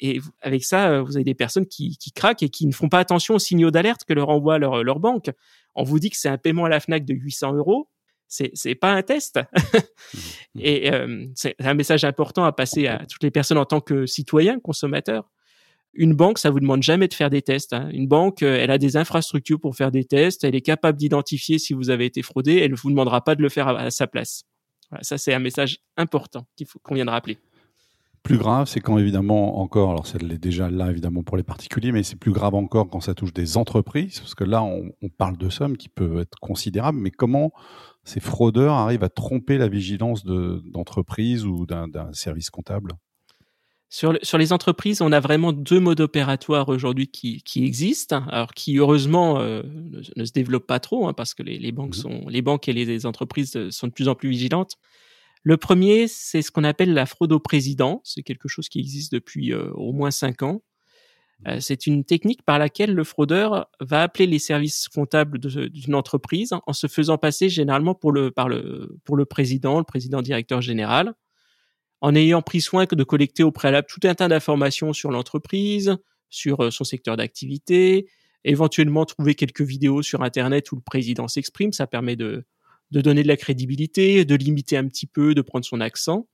Et 0.02 0.20
avec 0.42 0.66
ça, 0.66 0.90
euh, 0.90 1.02
vous 1.02 1.16
avez 1.16 1.24
des 1.24 1.36
personnes 1.36 1.66
qui, 1.66 1.98
qui 1.98 2.12
craquent 2.12 2.44
et 2.44 2.50
qui 2.50 2.68
ne 2.68 2.74
font 2.74 2.90
pas 2.90 3.00
attention 3.00 3.36
aux 3.36 3.40
signaux 3.40 3.72
d'alerte 3.72 4.04
que 4.04 4.14
leur 4.14 4.28
envoie 4.28 4.58
leur, 4.58 4.84
leur 4.84 5.00
banque. 5.00 5.32
On 5.74 5.84
vous 5.84 6.00
dit 6.00 6.10
que 6.10 6.18
c'est 6.18 6.28
un 6.28 6.38
paiement 6.38 6.66
à 6.66 6.70
la 6.70 6.82
Fnac 6.82 7.06
de 7.06 7.14
800 7.14 7.54
euros, 7.54 7.88
c'est 8.28 8.52
c'est 8.54 8.76
pas 8.76 8.92
un 8.92 9.04
test. 9.04 9.40
et 10.60 10.92
euh, 10.92 11.26
c'est 11.36 11.56
un 11.60 11.74
message 11.74 12.04
important 12.04 12.44
à 12.44 12.52
passer 12.52 12.88
à 12.88 13.06
toutes 13.10 13.24
les 13.24 13.32
personnes 13.32 13.58
en 13.58 13.66
tant 13.66 13.80
que 13.82 14.06
citoyens, 14.06 14.60
consommateurs. 14.60 15.30
Une 15.98 16.14
banque, 16.14 16.40
ça 16.40 16.50
vous 16.50 16.60
demande 16.60 16.84
jamais 16.84 17.08
de 17.08 17.14
faire 17.14 17.30
des 17.30 17.42
tests. 17.42 17.72
Hein. 17.72 17.90
Une 17.94 18.08
banque, 18.08 18.44
euh, 18.44 18.58
elle 18.60 18.72
a 18.72 18.78
des 18.78 18.98
infrastructures 18.98 19.60
pour 19.60 19.76
faire 19.76 19.92
des 19.92 20.04
tests. 20.04 20.44
Elle 20.44 20.56
est 20.56 20.62
capable 20.62 20.98
d'identifier 20.98 21.58
si 21.58 21.74
vous 21.74 21.90
avez 21.90 22.06
été 22.06 22.22
fraudé. 22.22 22.58
Elle 22.58 22.72
ne 22.72 22.76
vous 22.76 22.90
demandera 22.90 23.24
pas 23.24 23.36
de 23.36 23.42
le 23.42 23.50
faire 23.50 23.70
à, 23.70 23.90
sa 23.92 24.06
place. 24.06 24.44
Voilà, 24.90 25.04
ça, 25.04 25.18
c'est 25.18 25.34
un 25.34 25.40
message 25.40 25.80
important 25.96 26.46
qu'il 26.58 26.68
faut 26.68 26.80
qu'on 26.80 26.96
vient 26.96 27.06
de 27.06 27.12
rappeler. 27.12 27.38
plus 28.24 28.38
grave, 28.38 28.68
c'est 28.68 28.82
quand 28.82 28.98
évidemment 28.98 29.60
encore, 29.62 29.92
alors 29.92 30.06
ça 30.06 30.18
l'est 30.18 30.38
déjà 30.38 30.70
là 30.70 30.90
évidemment 30.92 31.24
pour 31.24 31.38
les 31.38 31.44
particuliers, 31.44 31.92
mais 31.92 32.04
c'est 32.04 32.18
plus 32.18 32.32
grave 32.32 32.56
encore 32.56 32.90
quand 32.90 33.00
ça 33.00 33.14
touche 33.14 33.34
des 33.34 33.56
entreprises, 33.56 34.20
parce 34.20 34.36
que 34.36 34.44
là 34.44 34.64
on, 34.64 34.92
parle 35.18 35.38
de 35.38 35.50
sommes 35.50 35.78
qui 35.78 35.90
peuvent 35.90 36.20
être 36.20 36.38
considérables, 36.42 36.98
mais 36.98 37.12
comment 37.12 37.52
ces 38.04 38.20
fraudeurs 38.20 38.74
arrivent 38.74 39.04
à 39.04 39.10
tromper 39.10 39.58
la 39.60 39.68
vigilance 39.68 40.26
d'entreprises 40.26 41.46
ou 41.46 41.68
d'un 41.68 41.88
service 42.14 42.50
comptable? 42.50 42.94
Sur, 43.90 44.18
sur, 44.24 44.38
les 44.38 44.52
entreprises, 44.52 45.02
on 45.02 45.12
a 45.12 45.20
vraiment 45.20 45.54
deux 45.54 45.80
modes 45.80 46.02
opératoires 46.02 46.70
aujourd'hui 46.70 47.08
qui, 47.08 47.42
qui, 47.44 47.64
existent, 47.64 48.24
alors 48.30 48.54
qui 48.54 48.78
heureusement 48.78 49.40
euh, 49.40 49.62
ne, 50.16 50.26
se 50.26 50.32
développent 50.32 50.68
pas 50.68 50.80
trop, 50.80 51.08
hein, 51.08 51.14
parce 51.14 51.34
que 51.34 51.44
les, 51.44 51.58
les 51.58 51.72
banques 51.72 51.96
mmh 51.96 52.02
sont, 52.02 52.26
les 52.28 52.42
banques 52.42 52.68
et 52.68 52.74
les 52.74 53.06
entreprises 53.06 53.70
sont 53.70 53.88
de 53.88 53.94
plus 53.94 54.08
en 54.08 54.16
plus 54.16 54.30
vigilantes. 54.30 54.78
Le 55.44 55.58
premier, 55.58 56.08
c'est 56.08 56.42
ce 56.42 56.50
qu'on 56.50 56.64
appelle 56.64 56.94
la 56.94 57.06
fraude 57.06 57.32
au 57.32 57.40
président. 57.40 58.02
C'est 58.04 58.24
quelque 58.24 58.48
chose 58.48 58.68
qui 58.68 58.80
existe 58.80 59.12
depuis 59.12 59.54
euh, 59.54 59.70
au 59.74 59.94
moins 59.94 60.10
cinq 60.10 60.42
ans. 60.42 60.64
Euh, 61.48 61.60
c'est 61.60 61.86
une 61.86 62.04
technique 62.04 62.42
par 62.44 62.58
laquelle 62.58 62.94
le 62.94 63.04
fraudeur 63.04 63.70
va 63.80 64.02
appeler 64.02 64.26
les 64.26 64.40
services 64.40 64.88
comptables 64.88 65.38
d'une 65.40 65.94
entreprise 65.94 66.52
en 66.66 66.74
se 66.74 66.88
faisant 66.88 67.20
passer 67.20 67.50
généralement 67.50 67.94
pour 67.94 68.12
le, 68.12 68.32
par 68.32 68.50
le, 68.50 68.98
pour 69.04 69.18
le 69.18 69.26
président, 69.26 69.78
le 69.78 69.84
président 69.84 70.24
directeur 70.24 70.62
général, 70.62 71.14
en 72.02 72.16
ayant 72.16 72.42
pris 72.42 72.62
soin 72.62 72.86
de 72.86 73.04
collecter 73.04 73.44
au 73.44 73.52
préalable 73.52 73.88
tout 73.90 74.00
un 74.08 74.16
tas 74.16 74.28
d'informations 74.28 74.94
sur 74.94 75.12
l'entreprise, 75.12 75.96
sur 76.30 76.64
euh, 76.64 76.72
son 76.72 76.84
secteur 76.84 77.18
d'activité, 77.18 78.08
éventuellement 78.44 79.06
trouver 79.06 79.36
quelques 79.36 79.62
vidéos 79.62 80.02
sur 80.02 80.22
Internet 80.22 80.72
où 80.72 80.76
le 80.76 80.82
président 80.82 81.28
s'exprime. 81.28 81.74
Ça 81.74 81.88
permet 81.88 82.16
de, 82.16 82.46
de 82.92 83.02
donner 83.02 83.24
de 83.24 83.28
la 83.28 83.38
crédibilité, 83.38 84.26
de 84.26 84.36
limiter 84.36 84.78
un 84.78 84.88
petit 84.88 85.08
peu, 85.08 85.34
de 85.34 85.42
prendre 85.42 85.66
son 85.66 85.82
accent. 85.82 86.28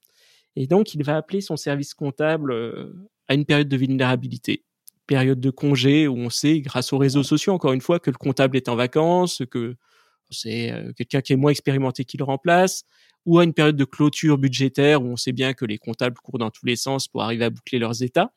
Et 0.55 0.67
donc, 0.67 0.93
il 0.93 1.03
va 1.03 1.17
appeler 1.17 1.41
son 1.41 1.57
service 1.57 1.93
comptable 1.93 2.51
euh, 2.51 2.93
à 3.27 3.33
une 3.33 3.45
période 3.45 3.69
de 3.69 3.77
vulnérabilité, 3.77 4.65
période 5.07 5.39
de 5.39 5.49
congé 5.49 6.07
où 6.07 6.17
on 6.17 6.29
sait, 6.29 6.59
grâce 6.59 6.91
aux 6.91 6.97
réseaux 6.97 7.23
sociaux, 7.23 7.53
encore 7.53 7.73
une 7.73 7.81
fois, 7.81 7.99
que 7.99 8.11
le 8.11 8.17
comptable 8.17 8.57
est 8.57 8.67
en 8.67 8.75
vacances, 8.75 9.43
que 9.49 9.75
c'est 10.31 10.71
euh, 10.71 10.91
quelqu'un 10.93 11.21
qui 11.21 11.33
est 11.33 11.35
moins 11.35 11.51
expérimenté 11.51 12.05
qui 12.05 12.17
le 12.17 12.23
remplace, 12.23 12.83
ou 13.25 13.39
à 13.39 13.43
une 13.43 13.53
période 13.53 13.75
de 13.75 13.85
clôture 13.85 14.37
budgétaire 14.37 15.03
où 15.03 15.05
on 15.05 15.15
sait 15.15 15.31
bien 15.31 15.53
que 15.53 15.65
les 15.65 15.77
comptables 15.77 16.17
courent 16.23 16.39
dans 16.39 16.49
tous 16.49 16.65
les 16.65 16.75
sens 16.75 17.07
pour 17.07 17.21
arriver 17.21 17.45
à 17.45 17.49
boucler 17.49 17.77
leurs 17.79 18.01
états. 18.01 18.33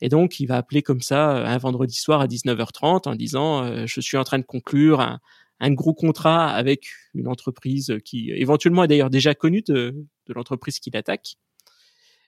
Et 0.00 0.08
donc, 0.08 0.38
il 0.38 0.46
va 0.46 0.56
appeler 0.56 0.82
comme 0.82 1.00
ça 1.00 1.36
euh, 1.36 1.44
un 1.44 1.58
vendredi 1.58 1.96
soir 1.96 2.20
à 2.20 2.26
19h30 2.26 3.08
en 3.08 3.14
disant 3.14 3.86
Je 3.86 4.00
suis 4.00 4.16
en 4.16 4.24
train 4.24 4.38
de 4.38 4.44
conclure 4.44 5.00
un, 5.00 5.18
un 5.60 5.72
gros 5.72 5.94
contrat 5.94 6.50
avec 6.50 6.86
une 7.14 7.28
entreprise 7.28 7.96
qui 8.04 8.30
éventuellement 8.30 8.84
est 8.84 8.88
d'ailleurs 8.88 9.10
déjà 9.10 9.34
connue 9.34 9.62
de, 9.62 9.94
l'entreprise 10.28 10.78
qui 10.78 10.90
l'attaque. 10.90 11.36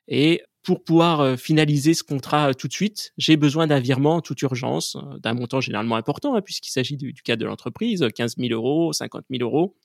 Et 0.09 0.43
pour 0.63 0.85
pouvoir 0.85 1.21
euh, 1.21 1.37
finaliser 1.37 1.95
ce 1.95 2.03
contrat 2.03 2.51
euh, 2.51 2.53
tout 2.53 2.69
de 2.69 2.73
suite, 2.73 3.13
j'ai 3.17 3.37
besoin 3.37 3.67
d'un 3.67 3.81
virement 3.81 4.17
en 4.17 4.21
toute 4.21 4.41
urgence, 4.43 4.97
euh, 4.97 5.19
d'un 5.19 5.35
montant 5.35 5.61
généralement 5.61 5.97
important, 5.97 6.35
hein, 6.35 6.43
puisqu'il 6.43 6.71
s'agit 6.71 6.97
du, 6.97 7.13
du, 7.13 7.23
cadre 7.23 7.41
de 7.41 7.47
l'entreprise, 7.47 8.07
15 8.15 8.37
000 8.37 8.53
euros, 8.53 8.93
50 8.93 9.25
000 9.31 9.43
euros. 9.43 9.77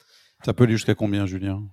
Ça 0.43 0.53
peut 0.53 0.65
aller 0.65 0.73
jusqu'à 0.73 0.95
combien, 0.95 1.25
Julien? 1.25 1.63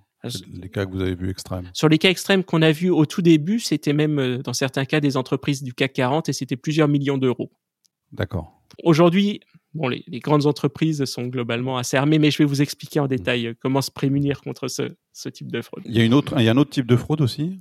Les 0.53 0.69
cas 0.69 0.85
que 0.85 0.91
vous 0.91 1.01
avez 1.01 1.15
vus 1.15 1.29
extrêmes. 1.29 1.69
Sur 1.73 1.89
les 1.89 1.97
cas 1.97 2.09
extrêmes 2.09 2.45
qu'on 2.45 2.61
a 2.61 2.71
vus 2.71 2.89
au 2.89 3.05
tout 3.05 3.21
début, 3.21 3.59
c'était 3.59 3.91
même 3.91 4.37
dans 4.37 4.53
certains 4.53 4.85
cas 4.85 5.01
des 5.01 5.17
entreprises 5.17 5.63
du 5.63 5.73
CAC 5.73 5.91
40 5.91 6.29
et 6.29 6.33
c'était 6.33 6.55
plusieurs 6.55 6.87
millions 6.87 7.17
d'euros. 7.17 7.51
D'accord. 8.13 8.63
Aujourd'hui, 8.83 9.41
bon, 9.73 9.87
les, 9.87 10.19
grandes 10.19 10.45
entreprises 10.45 11.03
sont 11.05 11.27
globalement 11.27 11.77
assez 11.77 11.97
armées, 11.97 12.19
mais 12.19 12.31
je 12.31 12.37
vais 12.37 12.45
vous 12.45 12.61
expliquer 12.61 12.99
en 12.99 13.07
détail 13.07 13.47
euh, 13.47 13.53
comment 13.59 13.81
se 13.81 13.91
prémunir 13.91 14.41
contre 14.41 14.67
ce, 14.67 14.93
type 15.29 15.51
de 15.51 15.61
fraude. 15.61 15.83
Il 15.85 15.95
y 15.95 15.99
a 15.99 16.03
une 16.03 16.13
autre, 16.13 16.35
il 16.37 16.45
y 16.45 16.47
a 16.47 16.51
un 16.51 16.57
autre 16.57 16.71
type 16.71 16.87
de 16.87 16.95
fraude 16.95 17.21
aussi? 17.21 17.59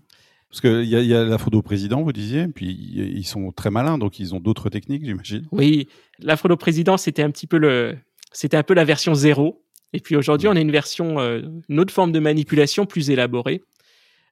Parce 0.53 0.61
qu'il 0.61 0.85
y, 0.85 0.97
a, 0.97 1.01
y 1.01 1.15
a 1.15 1.25
la 1.25 1.39
fraude 1.39 1.55
au 1.55 1.63
président, 1.63 2.03
vous 2.03 2.13
disiez, 2.13 2.47
puis 2.47 2.69
ils 2.69 3.25
sont 3.25 3.53
très 3.53 3.71
malins, 3.71 3.97
donc 3.97 4.21
ils 4.21 4.35
ont 4.35 4.39
d'autres 4.39 4.69
techniques, 4.69 5.03
j'imagine. 5.03 5.49
Oui, 5.51 5.89
la 6.19 6.37
fraude 6.37 6.53
au 6.53 6.59
président, 6.59 6.99
c'était 6.99 7.23
un 7.23 7.31
petit 7.31 7.47
peu 7.47 7.57
le, 7.57 7.97
c'était 8.33 8.59
un 8.59 8.63
peu 8.63 8.75
la 8.75 8.85
version 8.85 9.15
zéro. 9.15 9.65
Et 9.95 10.01
puis 10.01 10.15
aujourd'hui, 10.15 10.49
on 10.49 10.53
a 10.53 10.61
une 10.61 10.71
version, 10.71 11.19
euh, 11.21 11.41
une 11.71 11.81
autre 11.81 11.93
forme 11.93 12.13
de 12.13 12.19
manipulation 12.19 12.85
plus 12.85 13.09
élaborée. 13.09 13.63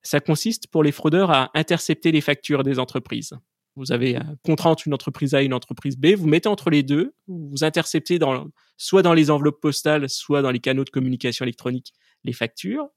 Ça 0.03 0.21
consiste 0.21 0.67
pour 0.67 0.83
les 0.83 0.93
fraudeurs 0.93 1.31
à 1.31 1.51
intercepter 1.55 2.13
les 2.13 2.21
factures 2.21 2.65
des 2.65 2.79
entreprises. 2.79 3.33
Vous 3.77 3.91
avez 3.91 4.17
un 4.17 4.37
contrat 4.45 4.69
entre 4.69 4.89
une 4.89 4.93
entreprise 4.93 5.33
A 5.33 5.43
et 5.43 5.47
une 5.47 5.55
entreprise 5.55 5.97
B, 5.97 6.09
vous 6.17 6.27
mettez 6.27 6.51
entre 6.51 6.69
les 6.69 6.83
deux, 6.83 7.15
vous 7.29 7.65
interceptez 7.65 8.19
dans, 8.19 8.47
soit 8.77 9.01
dans 9.01 9.15
les 9.15 9.31
enveloppes 9.31 9.61
postales, 9.63 10.07
soit 10.11 10.43
dans 10.43 10.51
les 10.51 10.59
canaux 10.59 10.85
de 10.85 10.91
communication 10.91 11.47
électronique 11.47 11.95
les 12.25 12.35
factures. 12.35 12.89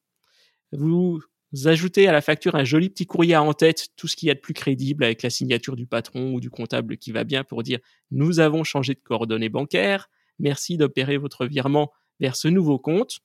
Vous 0.73 1.21
ajoutez 1.65 2.07
à 2.07 2.11
la 2.11 2.21
facture 2.21 2.55
un 2.55 2.63
joli 2.63 2.89
petit 2.89 3.05
courrier 3.05 3.35
en 3.35 3.53
tête, 3.53 3.89
tout 3.95 4.07
ce 4.07 4.15
qu'il 4.15 4.27
y 4.27 4.31
a 4.31 4.33
de 4.33 4.39
plus 4.39 4.53
crédible 4.53 5.03
avec 5.03 5.21
la 5.23 5.29
signature 5.29 5.75
du 5.75 5.85
patron 5.85 6.33
ou 6.33 6.39
du 6.39 6.49
comptable 6.49 6.97
qui 6.97 7.11
va 7.11 7.23
bien 7.23 7.43
pour 7.43 7.63
dire 7.63 7.79
nous 8.11 8.39
avons 8.39 8.63
changé 8.63 8.93
de 8.93 8.99
coordonnées 8.99 9.49
bancaires, 9.49 10.09
merci 10.39 10.77
d'opérer 10.77 11.17
votre 11.17 11.45
virement 11.45 11.91
vers 12.19 12.35
ce 12.35 12.47
nouveau 12.47 12.79
compte. 12.79 13.19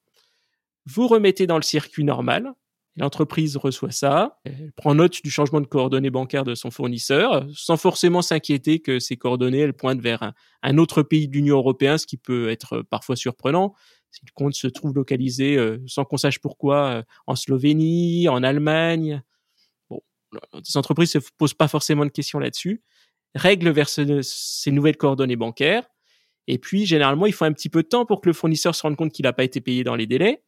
Vous 0.86 1.08
remettez 1.08 1.46
dans 1.46 1.56
le 1.56 1.62
circuit 1.62 2.04
normal, 2.04 2.54
L'entreprise 2.98 3.56
reçoit 3.56 3.92
ça, 3.92 4.40
elle 4.44 4.72
prend 4.74 4.92
note 4.92 5.22
du 5.22 5.30
changement 5.30 5.60
de 5.60 5.66
coordonnées 5.66 6.10
bancaires 6.10 6.42
de 6.42 6.56
son 6.56 6.72
fournisseur, 6.72 7.46
sans 7.54 7.76
forcément 7.76 8.22
s'inquiéter 8.22 8.80
que 8.80 8.98
ces 8.98 9.16
coordonnées 9.16 9.60
elles 9.60 9.72
pointent 9.72 10.00
vers 10.00 10.32
un, 10.62 10.78
autre 10.78 11.04
pays 11.04 11.28
de 11.28 11.32
l'Union 11.34 11.58
européenne, 11.58 11.98
ce 11.98 12.06
qui 12.06 12.16
peut 12.16 12.50
être 12.50 12.82
parfois 12.82 13.14
surprenant. 13.14 13.72
Si 14.11 14.21
le 14.25 14.33
compte 14.35 14.55
se 14.55 14.66
trouve 14.66 14.94
localisé 14.94 15.57
euh, 15.57 15.79
sans 15.87 16.05
qu'on 16.05 16.16
sache 16.16 16.38
pourquoi 16.38 16.87
euh, 16.87 17.03
en 17.27 17.37
Slovénie, 17.37 18.29
en 18.29 18.42
Allemagne, 18.42 19.23
bon, 19.90 20.01
les 20.55 20.77
entreprises 20.77 21.12
se 21.12 21.18
posent 21.37 21.55
pas 21.55 21.68
forcément 21.68 22.05
de 22.05 22.11
questions 22.11 22.38
là-dessus, 22.38 22.83
règlent 23.35 23.71
vers 23.71 23.88
ces 23.88 24.71
nouvelles 24.71 24.97
coordonnées 24.97 25.37
bancaires. 25.37 25.88
Et 26.47 26.59
puis, 26.59 26.87
généralement, 26.87 27.27
il 27.27 27.33
faut 27.33 27.44
un 27.44 27.53
petit 27.53 27.68
peu 27.68 27.83
de 27.83 27.88
temps 27.88 28.07
pour 28.07 28.23
que 28.23 28.29
le 28.29 28.33
fournisseur 28.33 28.75
se 28.75 28.83
rende 28.83 28.97
compte 28.97 29.12
qu'il 29.12 29.25
n'a 29.25 29.35
pas 29.35 29.44
été 29.44 29.61
payé 29.61 29.85
dans 29.85 29.94
les 29.94 30.07
délais. 30.07 30.42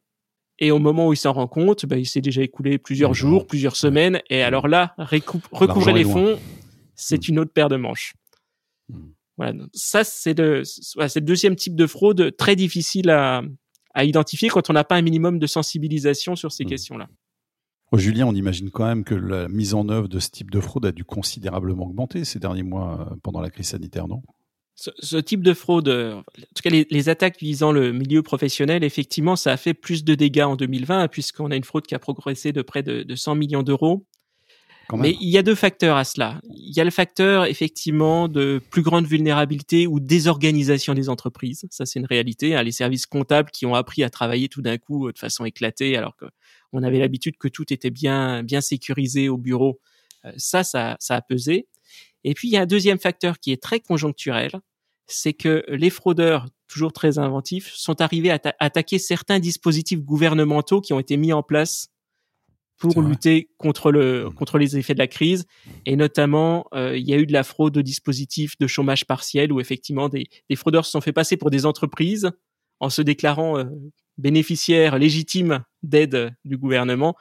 Et 0.57 0.71
au 0.71 0.79
moment 0.79 1.07
où 1.07 1.13
il 1.13 1.17
s'en 1.17 1.33
rend 1.33 1.47
compte, 1.47 1.85
bah, 1.85 1.97
il 1.97 2.05
s'est 2.05 2.21
déjà 2.21 2.41
écoulé 2.41 2.77
plusieurs 2.77 3.13
jours, 3.13 3.47
plusieurs 3.47 3.75
semaines. 3.75 4.21
Et 4.29 4.41
alors 4.43 4.67
là, 4.67 4.95
recouvrer 4.97 5.93
les 5.93 6.03
fonds, 6.03 6.39
c'est 6.95 7.27
mm. 7.27 7.31
une 7.31 7.39
autre 7.39 7.51
paire 7.51 7.69
de 7.69 7.77
manches. 7.77 8.13
Voilà, 9.41 9.63
ça 9.73 10.03
c'est 10.03 10.37
le, 10.37 10.61
le, 10.61 11.19
deuxième 11.19 11.55
type 11.55 11.75
de 11.75 11.87
fraude 11.87 12.35
très 12.37 12.55
difficile 12.55 13.09
à, 13.09 13.41
à 13.95 14.03
identifier 14.03 14.49
quand 14.49 14.69
on 14.69 14.73
n'a 14.73 14.83
pas 14.83 14.97
un 14.97 15.01
minimum 15.01 15.39
de 15.39 15.47
sensibilisation 15.47 16.35
sur 16.35 16.51
ces 16.51 16.63
mm. 16.63 16.67
questions-là. 16.67 17.07
Oh, 17.91 17.97
Julien, 17.97 18.27
on 18.27 18.35
imagine 18.35 18.69
quand 18.69 18.85
même 18.85 19.03
que 19.03 19.15
la 19.15 19.49
mise 19.49 19.73
en 19.73 19.89
œuvre 19.89 20.07
de 20.07 20.19
ce 20.19 20.29
type 20.29 20.51
de 20.51 20.59
fraude 20.59 20.85
a 20.85 20.91
dû 20.91 21.03
considérablement 21.03 21.87
augmenter 21.87 22.23
ces 22.23 22.37
derniers 22.37 22.61
mois 22.61 23.09
euh, 23.11 23.15
pendant 23.23 23.41
la 23.41 23.49
crise 23.49 23.69
sanitaire, 23.69 24.07
non? 24.07 24.21
Ce, 24.75 25.17
type 25.17 25.41
de 25.43 25.53
fraude, 25.53 25.89
euh, 25.89 26.15
en 26.15 26.21
tout 26.21 26.61
cas 26.63 26.69
les, 26.69 27.09
attaques 27.09 27.39
visant 27.39 27.71
le 27.71 27.93
milieu 27.93 28.21
professionnel, 28.21 28.83
effectivement, 28.83 29.35
ça 29.35 29.51
a 29.51 29.57
fait 29.57 29.73
plus 29.73 30.03
de 30.03 30.13
dégâts 30.13 30.43
en 30.43 30.55
2020 30.55 31.07
puisqu'on 31.07 31.49
a 31.49 31.55
une 31.55 31.63
fraude 31.63 31.87
qui 31.87 31.95
a 31.95 31.99
progressé 31.99 32.53
de 32.53 32.61
près 32.61 32.83
de, 32.83 33.15
100 33.15 33.35
millions 33.35 33.63
d'euros. 33.63 34.05
Mais 34.97 35.17
il 35.21 35.29
y 35.29 35.37
a 35.37 35.43
deux 35.43 35.55
facteurs 35.55 35.97
à 35.97 36.03
cela. 36.03 36.41
Il 36.49 36.75
y 36.75 36.79
a 36.81 36.83
le 36.83 36.91
facteur 36.91 37.45
effectivement 37.45 38.27
de 38.27 38.61
plus 38.69 38.81
grande 38.81 39.05
vulnérabilité 39.05 39.87
ou 39.87 39.99
désorganisation 39.99 40.93
des 40.93 41.09
entreprises. 41.09 41.65
Ça, 41.69 41.85
c'est 41.85 41.99
une 41.99 42.05
réalité. 42.05 42.55
Hein. 42.55 42.63
Les 42.63 42.71
services 42.71 43.05
comptables 43.05 43.51
qui 43.51 43.65
ont 43.65 43.75
appris 43.75 44.03
à 44.03 44.09
travailler 44.09 44.49
tout 44.49 44.61
d'un 44.61 44.77
coup 44.77 45.11
de 45.11 45.17
façon 45.17 45.45
éclatée, 45.45 45.95
alors 45.97 46.15
qu'on 46.17 46.83
avait 46.83 46.99
l'habitude 46.99 47.37
que 47.37 47.47
tout 47.47 47.71
était 47.71 47.89
bien 47.89 48.43
bien 48.43 48.61
sécurisé 48.61 49.29
au 49.29 49.37
bureau. 49.37 49.79
Euh, 50.25 50.31
ça, 50.37 50.63
ça, 50.63 50.97
ça 50.99 51.15
a 51.15 51.21
pesé. 51.21 51.67
Et 52.23 52.33
puis 52.33 52.49
il 52.49 52.51
y 52.51 52.57
a 52.57 52.61
un 52.61 52.67
deuxième 52.67 52.99
facteur 52.99 53.39
qui 53.39 53.51
est 53.51 53.61
très 53.61 53.79
conjoncturel, 53.79 54.51
c'est 55.07 55.33
que 55.33 55.63
les 55.67 55.89
fraudeurs, 55.89 56.47
toujours 56.67 56.93
très 56.93 57.19
inventifs, 57.19 57.71
sont 57.73 58.01
arrivés 58.01 58.31
à 58.31 58.39
attaquer 58.59 58.99
certains 58.99 59.39
dispositifs 59.39 59.99
gouvernementaux 59.99 60.81
qui 60.81 60.93
ont 60.93 60.99
été 60.99 61.17
mis 61.17 61.33
en 61.33 61.43
place 61.43 61.90
pour 62.81 63.01
lutter 63.01 63.49
contre 63.57 63.91
le 63.91 64.25
mmh. 64.25 64.33
contre 64.33 64.57
les 64.57 64.77
effets 64.77 64.93
de 64.93 64.99
la 64.99 65.07
crise 65.07 65.45
et 65.85 65.95
notamment 65.95 66.65
euh, 66.73 66.97
il 66.97 67.07
y 67.07 67.13
a 67.13 67.17
eu 67.17 67.25
de 67.25 67.33
la 67.33 67.43
fraude 67.43 67.77
au 67.77 67.81
dispositif 67.81 68.57
de 68.59 68.67
chômage 68.67 69.05
partiel 69.05 69.53
où 69.53 69.59
effectivement 69.59 70.09
des, 70.09 70.27
des 70.49 70.55
fraudeurs 70.55 70.85
se 70.85 70.91
sont 70.91 71.01
fait 71.01 71.13
passer 71.13 71.37
pour 71.37 71.51
des 71.51 71.65
entreprises 71.65 72.31
en 72.79 72.89
se 72.89 73.01
déclarant 73.01 73.59
euh, 73.59 73.65
bénéficiaires 74.17 74.97
légitimes 74.97 75.63
d'aide 75.83 76.33
du 76.43 76.57
gouvernement. 76.57 77.15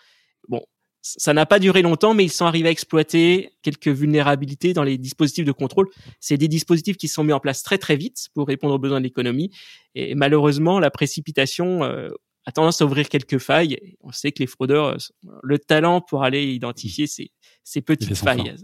Bon, 0.48 0.62
ça 1.02 1.32
n'a 1.32 1.46
pas 1.46 1.58
duré 1.58 1.82
longtemps, 1.82 2.14
mais 2.14 2.24
ils 2.24 2.30
sont 2.30 2.44
arrivés 2.44 2.68
à 2.68 2.72
exploiter 2.72 3.52
quelques 3.62 3.88
vulnérabilités 3.88 4.72
dans 4.72 4.82
les 4.82 4.98
dispositifs 4.98 5.44
de 5.44 5.52
contrôle. 5.52 5.88
C'est 6.20 6.36
des 6.36 6.48
dispositifs 6.48 6.96
qui 6.96 7.08
sont 7.08 7.24
mis 7.24 7.32
en 7.32 7.40
place 7.40 7.62
très 7.62 7.78
très 7.78 7.96
vite 7.96 8.28
pour 8.34 8.46
répondre 8.46 8.74
aux 8.74 8.78
besoins 8.78 9.00
de 9.00 9.04
l'économie. 9.04 9.50
Et 9.94 10.14
malheureusement, 10.14 10.78
la 10.78 10.90
précipitation 10.90 11.84
euh, 11.84 12.10
a 12.50 12.52
tendance 12.52 12.82
à 12.82 12.84
ouvrir 12.84 13.08
quelques 13.08 13.38
failles. 13.38 13.96
On 14.00 14.12
sait 14.12 14.32
que 14.32 14.40
les 14.40 14.46
fraudeurs, 14.46 14.88
euh, 14.88 15.30
le 15.42 15.58
talent 15.58 16.00
pour 16.00 16.22
aller 16.24 16.52
identifier 16.52 17.06
ces, 17.06 17.30
ces 17.64 17.80
petites 17.80 18.14
failles. 18.14 18.54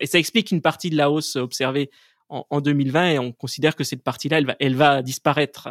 Et 0.00 0.06
ça 0.06 0.18
explique 0.18 0.50
une 0.50 0.62
partie 0.62 0.90
de 0.90 0.96
la 0.96 1.10
hausse 1.10 1.36
observée 1.36 1.90
en, 2.28 2.46
en 2.48 2.60
2020 2.60 3.10
et 3.10 3.18
on 3.18 3.32
considère 3.32 3.76
que 3.76 3.84
cette 3.84 4.02
partie-là, 4.02 4.38
elle 4.38 4.46
va, 4.46 4.56
elle 4.60 4.76
va 4.76 5.02
disparaître 5.02 5.68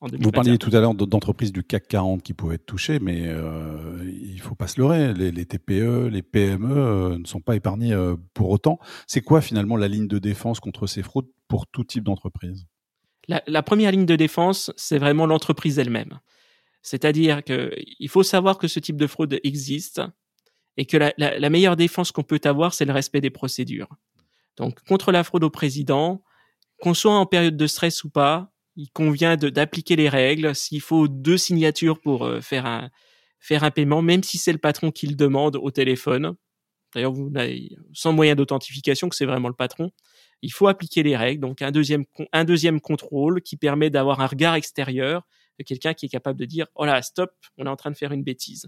Vous 0.00 0.30
parliez 0.30 0.58
tout 0.58 0.70
à 0.74 0.80
l'heure 0.80 0.94
d'entreprises 0.94 1.52
du 1.52 1.64
CAC 1.64 1.88
40 1.88 2.22
qui 2.22 2.34
pouvaient 2.34 2.56
être 2.56 2.66
touchées, 2.66 2.98
mais 3.00 3.22
euh, 3.26 4.04
il 4.04 4.40
faut 4.40 4.54
pas 4.54 4.68
se 4.68 4.78
leurrer. 4.80 5.14
Les, 5.14 5.46
TPE, 5.46 6.08
les 6.08 6.22
PME 6.22 6.76
euh, 6.76 7.18
ne 7.18 7.24
sont 7.24 7.40
pas 7.40 7.56
épargnés 7.56 7.92
euh, 7.92 8.16
pour 8.34 8.50
autant. 8.50 8.78
C'est 9.06 9.22
quoi 9.22 9.40
finalement 9.40 9.76
la 9.76 9.88
ligne 9.88 10.06
de 10.06 10.18
défense 10.18 10.60
contre 10.60 10.86
ces 10.86 11.02
fraudes 11.02 11.28
pour 11.48 11.66
tout 11.66 11.84
type 11.84 12.04
d'entreprise? 12.04 12.66
La, 13.28 13.62
première 13.62 13.90
ligne 13.90 14.06
de 14.06 14.14
défense, 14.14 14.72
c'est 14.76 14.98
vraiment 14.98 15.26
l'entreprise 15.26 15.80
elle-même. 15.80 16.20
C'est-à-dire 16.86 17.42
qu'il 17.42 18.08
faut 18.08 18.22
savoir 18.22 18.58
que 18.58 18.68
ce 18.68 18.78
type 18.78 18.96
de 18.96 19.08
fraude 19.08 19.40
existe 19.42 20.02
et 20.76 20.86
que 20.86 20.96
la, 20.96 21.50
meilleure 21.50 21.74
défense 21.74 22.12
qu'on 22.12 22.22
peut 22.22 22.40
avoir, 22.44 22.74
c'est 22.74 22.84
le 22.84 22.92
respect 22.92 23.20
des 23.20 23.30
procédures. 23.30 23.88
Donc 24.56 24.80
contre 24.84 25.10
la 25.10 25.24
fraude 25.24 25.42
au 25.42 25.50
président, 25.50 26.22
qu'on 26.80 26.94
soit 26.94 27.12
en 27.12 27.26
période 27.26 27.56
de 27.56 27.66
stress 27.66 28.04
ou 28.04 28.08
pas, 28.08 28.52
il 28.76 28.88
convient 28.92 29.36
d'appliquer 29.36 29.96
les 29.96 30.08
règles. 30.08 30.54
S'il 30.54 30.80
faut 30.80 31.08
deux 31.08 31.36
signatures 31.36 32.00
pour 32.00 32.24
euh, 32.24 32.40
faire 32.40 32.66
un 32.66 32.88
faire 33.40 33.64
un 33.64 33.72
paiement, 33.72 34.00
même 34.00 34.22
si 34.22 34.38
c'est 34.38 34.52
le 34.52 34.58
patron 34.58 34.92
qui 34.92 35.08
le 35.08 35.16
demande 35.16 35.56
au 35.56 35.72
téléphone. 35.72 36.36
D'ailleurs, 36.94 37.12
vous 37.12 37.30
n'avez 37.30 37.76
sans 37.94 38.12
moyen 38.12 38.36
d'authentification 38.36 39.08
que 39.08 39.16
c'est 39.16 39.26
vraiment 39.26 39.48
le 39.48 39.54
patron. 39.54 39.90
Il 40.40 40.52
faut 40.52 40.68
appliquer 40.68 41.02
les 41.02 41.16
règles. 41.16 41.40
Donc 41.40 41.62
un 41.62 41.72
un 42.32 42.44
deuxième 42.44 42.80
contrôle 42.80 43.42
qui 43.42 43.56
permet 43.56 43.90
d'avoir 43.90 44.20
un 44.20 44.26
regard 44.26 44.54
extérieur 44.54 45.26
de 45.58 45.64
quelqu'un 45.64 45.94
qui 45.94 46.06
est 46.06 46.08
capable 46.08 46.38
de 46.38 46.44
dire 46.44 46.66
oh 46.74 46.84
là 46.84 47.00
stop, 47.02 47.32
on 47.58 47.66
est 47.66 47.68
en 47.68 47.76
train 47.76 47.90
de 47.90 47.96
faire 47.96 48.12
une 48.12 48.22
bêtise. 48.22 48.66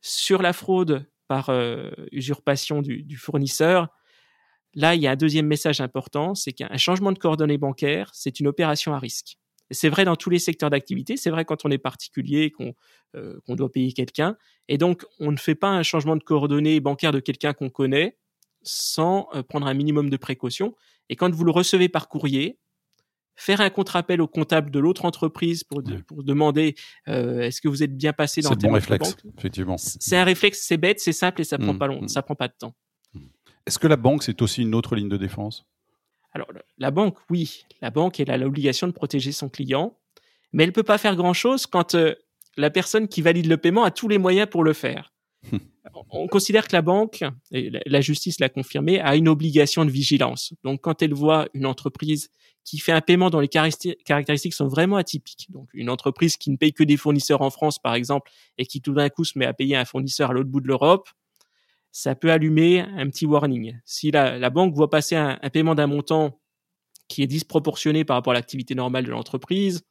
Sur 0.00 0.42
la 0.42 0.52
fraude 0.52 1.06
par 1.28 1.48
euh, 1.48 1.90
usurpation 2.10 2.82
du, 2.82 3.16
fournisseur, 3.16 3.88
Là, 4.74 4.94
il 4.94 5.02
y 5.02 5.06
a 5.06 5.10
un 5.10 5.16
deuxième 5.16 5.46
message 5.46 5.80
important, 5.80 6.34
c'est 6.34 6.52
qu'un 6.52 6.76
changement 6.78 7.12
de 7.12 7.18
coordonnées 7.18 7.58
bancaires, 7.58 8.10
c'est 8.14 8.40
une 8.40 8.46
opération 8.46 8.94
à 8.94 8.98
risque. 8.98 9.36
C'est 9.70 9.88
vrai 9.88 10.04
dans 10.04 10.16
tous 10.16 10.30
les 10.30 10.38
secteurs 10.38 10.70
d'activité, 10.70 11.16
c'est 11.16 11.30
vrai 11.30 11.44
quand 11.44 11.64
on 11.64 11.70
est 11.70 11.78
particulier, 11.78 12.50
qu'on 12.50 12.74
euh, 13.16 13.38
doit 13.48 13.70
payer 13.70 13.92
quelqu'un. 13.92 14.36
Et 14.68 14.78
donc, 14.78 15.04
on 15.20 15.30
ne 15.30 15.36
fait 15.36 15.54
pas 15.54 15.68
un 15.68 15.82
changement 15.82 16.16
de 16.16 16.22
coordonnées 16.22 16.80
bancaires 16.80 17.12
de 17.12 17.20
quelqu'un 17.20 17.52
qu'on 17.52 17.70
connaît 17.70 18.18
sans 18.62 19.28
euh, 19.34 19.42
prendre 19.42 19.66
un 19.66 19.74
minimum 19.74 20.08
de 20.08 20.16
précautions. 20.16 20.74
Et 21.08 21.16
quand 21.16 21.34
vous 21.34 21.44
le 21.44 21.50
recevez 21.50 21.88
par 21.88 22.08
courrier, 22.08 22.58
faire 23.36 23.60
un 23.60 23.70
contre-appel 23.70 24.20
au 24.20 24.28
comptable 24.28 24.70
de 24.70 24.78
l'autre 24.78 25.04
entreprise 25.04 25.64
pour, 25.64 25.82
demander 25.82 26.74
euh, 27.08 27.40
est-ce 27.40 27.60
que 27.60 27.68
vous 27.68 27.82
êtes 27.82 27.96
bien 27.96 28.12
passé 28.12 28.40
dans 28.40 28.50
le 28.50 28.56
bon 28.56 28.72
réflexe, 28.72 29.16
effectivement. 29.38 29.76
C'est 29.78 30.16
un 30.16 30.24
réflexe, 30.24 30.62
c'est 30.66 30.76
bête, 30.76 31.00
c'est 31.00 31.12
simple 31.12 31.40
et 31.40 31.44
ça 31.44 31.58
prend 31.58 31.74
mmh, 31.74 31.78
pas 31.78 31.86
long, 31.86 32.02
mmh. 32.02 32.08
ça 32.08 32.22
prend 32.22 32.34
pas 32.34 32.48
de 32.48 32.54
temps. 32.58 32.74
Est-ce 33.66 33.78
que 33.78 33.86
la 33.86 33.96
banque, 33.96 34.22
c'est 34.22 34.42
aussi 34.42 34.62
une 34.62 34.74
autre 34.74 34.96
ligne 34.96 35.08
de 35.08 35.16
défense? 35.16 35.66
Alors, 36.32 36.48
la 36.78 36.90
banque, 36.90 37.16
oui. 37.30 37.64
La 37.80 37.90
banque, 37.90 38.18
elle 38.18 38.30
a 38.30 38.36
l'obligation 38.36 38.86
de 38.86 38.92
protéger 38.92 39.32
son 39.32 39.48
client, 39.48 39.98
mais 40.52 40.64
elle 40.64 40.70
ne 40.70 40.74
peut 40.74 40.82
pas 40.82 40.98
faire 40.98 41.14
grand-chose 41.14 41.66
quand 41.66 41.94
euh, 41.94 42.14
la 42.56 42.70
personne 42.70 43.08
qui 43.08 43.22
valide 43.22 43.46
le 43.46 43.56
paiement 43.56 43.84
a 43.84 43.90
tous 43.90 44.08
les 44.08 44.18
moyens 44.18 44.48
pour 44.48 44.64
le 44.64 44.72
faire. 44.72 45.12
On 46.10 46.28
considère 46.28 46.68
que 46.68 46.74
la 46.74 46.82
banque, 46.82 47.24
et 47.50 47.70
la 47.86 48.00
justice 48.00 48.40
l'a 48.40 48.48
confirmé, 48.48 49.00
a 49.00 49.16
une 49.16 49.28
obligation 49.28 49.84
de 49.84 49.90
vigilance. 49.90 50.54
Donc, 50.64 50.80
quand 50.82 51.02
elle 51.02 51.14
voit 51.14 51.48
une 51.54 51.66
entreprise 51.66 52.30
qui 52.64 52.78
fait 52.78 52.92
un 52.92 53.00
paiement 53.00 53.30
dont 53.30 53.40
les 53.40 53.48
caractéristiques 53.48 54.54
sont 54.54 54.68
vraiment 54.68 54.96
atypiques, 54.96 55.48
donc 55.50 55.68
une 55.74 55.90
entreprise 55.90 56.36
qui 56.36 56.50
ne 56.50 56.56
paye 56.56 56.72
que 56.72 56.84
des 56.84 56.96
fournisseurs 56.96 57.42
en 57.42 57.50
France, 57.50 57.78
par 57.78 57.94
exemple, 57.94 58.30
et 58.58 58.66
qui 58.66 58.80
tout 58.80 58.94
d'un 58.94 59.08
coup 59.08 59.24
se 59.24 59.38
met 59.38 59.46
à 59.46 59.52
payer 59.52 59.76
un 59.76 59.84
fournisseur 59.84 60.30
à 60.30 60.32
l'autre 60.32 60.48
bout 60.48 60.60
de 60.60 60.68
l'Europe, 60.68 61.08
ça 61.90 62.14
peut 62.14 62.30
allumer 62.30 62.80
un 62.80 63.08
petit 63.08 63.26
warning. 63.26 63.78
Si 63.84 64.10
la, 64.10 64.50
banque 64.50 64.74
voit 64.74 64.90
passer 64.90 65.16
un, 65.16 65.36
paiement 65.52 65.74
d'un 65.74 65.86
montant 65.86 66.40
qui 67.08 67.22
est 67.22 67.26
disproportionné 67.26 68.04
par 68.04 68.16
rapport 68.16 68.30
à 68.32 68.34
l'activité 68.34 68.74
normale 68.74 69.04
de 69.04 69.10
l'entreprise, 69.10 69.82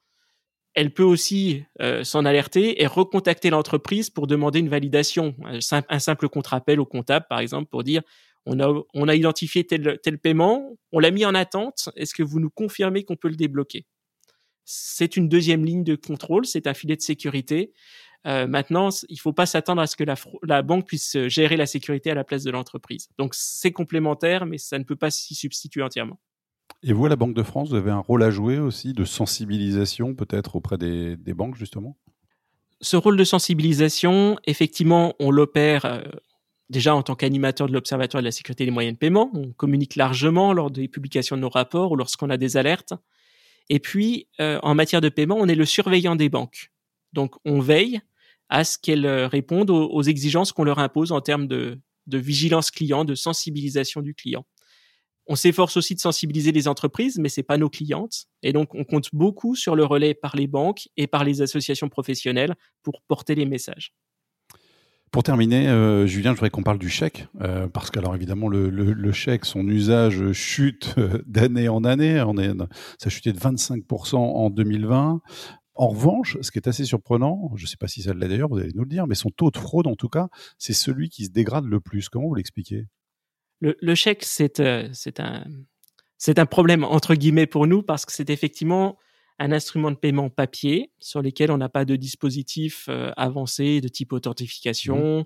elle 0.73 0.93
peut 0.93 1.03
aussi 1.03 1.63
euh, 1.81 2.03
s'en 2.03 2.25
alerter 2.25 2.81
et 2.81 2.87
recontacter 2.87 3.49
l'entreprise 3.49 4.09
pour 4.09 4.25
demander 4.25 4.59
une 4.59 4.69
validation, 4.69 5.35
un 5.43 5.99
simple, 5.99 6.29
contre-appel 6.29 6.79
au 6.79 6.85
comptable, 6.85 7.25
par 7.29 7.39
exemple, 7.39 7.69
pour 7.69 7.83
dire 7.83 8.01
on 8.45 8.59
a, 8.59 8.83
on 8.93 9.07
a 9.07 9.15
identifié 9.15 9.65
tel, 9.65 9.99
tel 10.01 10.17
paiement, 10.17 10.77
on 10.91 10.99
l'a 10.99 11.11
mis 11.11 11.25
en 11.25 11.35
attente, 11.35 11.89
est-ce 11.95 12.13
que 12.13 12.23
vous 12.23 12.39
nous 12.39 12.49
confirmez 12.49 13.03
qu'on 13.03 13.15
peut 13.15 13.29
le 13.29 13.35
débloquer? 13.35 13.85
C'est 14.63 15.17
une 15.17 15.29
deuxième 15.29 15.65
ligne 15.65 15.83
de 15.83 15.95
contrôle, 15.95 16.45
c'est 16.45 16.67
un 16.67 16.73
filet 16.73 16.95
de 16.95 17.01
sécurité 17.01 17.73
euh, 18.27 18.45
maintenant, 18.45 18.89
il 19.09 19.15
ne 19.15 19.19
faut 19.19 19.33
pas 19.33 19.45
s'attendre 19.45 19.81
à 19.81 19.87
ce 19.87 19.95
que 19.95 20.03
la, 20.03 20.61
banque 20.61 20.85
puisse 20.85 21.15
euh, 21.15 21.27
gérer 21.27 21.57
la 21.57 21.65
sécurité 21.65 22.11
à 22.11 22.13
la 22.13 22.23
place 22.23 22.43
de 22.43 22.51
l'entreprise. 22.51 23.09
Donc 23.17 23.33
c'est 23.33 23.71
complémentaire, 23.71 24.45
mais 24.45 24.57
ça 24.57 24.77
ne 24.77 24.83
peut 24.83 24.95
pas 24.95 25.09
s'y 25.09 25.33
substituer 25.33 25.81
entièrement. 25.81 26.19
Et 26.83 26.93
vous, 26.93 27.05
à 27.05 27.09
la 27.09 27.15
Banque 27.15 27.33
de 27.33 27.43
France, 27.43 27.69
vous 27.69 27.75
avez 27.75 27.91
un 27.91 27.99
rôle 27.99 28.23
à 28.23 28.29
jouer 28.29 28.59
aussi 28.59 28.93
de 28.93 29.05
sensibilisation 29.05 30.15
peut-être 30.15 30.55
auprès 30.55 30.77
des, 30.77 31.17
banques 31.33 31.55
justement? 31.55 31.97
Ce 32.79 32.95
rôle 32.95 33.17
de 33.17 33.23
sensibilisation, 33.23 34.37
effectivement, 34.45 35.13
on 35.19 35.31
l'opère 35.31 35.85
euh, 35.85 36.01
déjà 36.71 36.95
en 36.95 37.03
tant 37.03 37.13
qu'animateur 37.13 37.67
de 37.67 37.73
l'Observatoire 37.73 38.23
de 38.23 38.25
la 38.25 38.31
sécurité 38.31 38.65
des 38.65 38.71
moyens 38.71 38.95
de 38.95 38.97
paiement. 38.97 39.29
On 39.35 39.51
communique 39.51 39.95
largement 39.95 40.53
lors 40.53 40.71
des 40.71 40.87
publications 40.87 41.35
de 41.35 41.41
nos 41.41 41.49
rapports 41.49 41.91
ou 41.91 41.95
lorsqu'on 41.95 42.31
a 42.31 42.37
des 42.37 42.57
alertes. 42.57 42.93
Et 43.69 43.79
puis, 43.79 44.27
en 44.39 44.73
matière 44.73 45.01
de 45.01 45.09
paiement, 45.09 45.37
on 45.39 45.47
est 45.47 45.55
le 45.55 45.65
surveillant 45.65 46.15
des 46.15 46.29
banques. 46.29 46.71
Donc, 47.13 47.35
on 47.45 47.59
veille 47.59 48.01
à 48.51 48.65
ce 48.65 48.77
qu'elles 48.77 49.05
euh, 49.05 49.27
répondent 49.27 49.69
aux, 49.69 50.03
exigences 50.03 50.51
qu'on 50.51 50.65
leur 50.65 50.79
impose 50.79 51.13
en 51.13 51.21
termes 51.21 51.47
de, 51.47 51.79
vigilance 52.07 52.69
client, 52.69 53.05
de 53.05 53.15
sensibilisation 53.15 54.01
du 54.01 54.13
client. 54.13 54.45
On 55.27 55.35
s'efforce 55.35 55.77
aussi 55.77 55.95
de 55.95 56.01
sensibiliser 56.01 56.51
les 56.51 56.67
entreprises, 56.67 57.17
mais 57.17 57.29
c'est 57.29 57.43
pas 57.43 57.57
nos 57.57 57.69
clientes. 57.69 58.25
Et 58.43 58.51
donc, 58.51 58.75
on 58.75 58.83
compte 58.83 59.09
beaucoup 59.13 59.55
sur 59.55 59.75
le 59.75 59.85
relais 59.85 60.13
par 60.13 60.35
les 60.35 60.47
banques 60.47 60.89
et 60.97 61.07
par 61.07 61.23
les 61.23 61.41
associations 61.41 61.87
professionnelles 61.87 62.55
pour 62.83 63.01
porter 63.03 63.35
les 63.35 63.45
messages. 63.45 63.93
Pour 65.11 65.23
terminer, 65.23 65.67
euh, 65.67 66.07
Julien, 66.07 66.31
je 66.31 66.35
voudrais 66.35 66.49
qu'on 66.49 66.63
parle 66.63 66.79
du 66.79 66.87
chèque, 66.87 67.27
euh, 67.41 67.67
parce 67.67 67.91
que 67.91 67.99
alors 67.99 68.15
évidemment 68.15 68.47
le, 68.47 69.11
chèque, 69.11 69.43
son 69.43 69.67
usage 69.67 70.31
chute 70.31 70.95
d'année 71.25 71.67
en 71.67 71.83
année. 71.83 72.21
On 72.25 72.37
est, 72.37 72.57
ça 72.97 73.07
a 73.07 73.09
chuté 73.09 73.33
de 73.33 73.39
25% 73.39 74.15
en 74.15 74.49
2020. 74.49 75.21
En 75.75 75.87
revanche, 75.87 76.37
ce 76.41 76.49
qui 76.51 76.59
est 76.59 76.67
assez 76.67 76.85
surprenant, 76.85 77.51
je 77.55 77.63
ne 77.63 77.67
sais 77.67 77.75
pas 77.75 77.87
si 77.87 78.03
ça 78.03 78.13
l'est 78.13 78.27
d'ailleurs, 78.29 78.47
vous 78.47 78.57
allez 78.57 78.71
nous 78.73 78.83
le 78.83 78.89
dire, 78.89 79.05
mais 79.05 79.15
son 79.15 79.31
taux 79.31 79.51
de 79.51 79.57
fraude, 79.57 79.87
en 79.87 79.95
tout 79.95 80.09
cas, 80.09 80.29
c'est 80.57 80.73
celui 80.73 81.09
qui 81.09 81.25
se 81.25 81.31
dégrade 81.31 81.65
le 81.65 81.81
plus. 81.81 82.07
Comment 82.07 82.27
vous 82.27 82.35
l'expliquez? 82.35 82.87
Le, 83.59 83.95
chèque, 83.95 84.25
euh, 84.59 84.89
c'est 86.17 86.39
un 86.39 86.45
problème 86.45 86.83
entre 86.83 87.15
guillemets 87.15 87.47
pour 87.47 87.67
nous 87.67 87.83
parce 87.83 88.05
que 88.05 88.13
c'est 88.13 88.29
effectivement 88.29 88.97
un 89.41 89.51
instrument 89.51 89.89
de 89.89 89.95
paiement 89.95 90.29
papier 90.29 90.91
sur 90.99 91.23
lequel 91.23 91.49
on 91.49 91.57
n'a 91.57 91.67
pas 91.67 91.83
de 91.83 91.95
dispositif 91.95 92.85
euh, 92.89 93.11
avancé 93.17 93.81
de 93.81 93.87
type 93.87 94.13
authentification. 94.13 95.21
Mmh. 95.21 95.25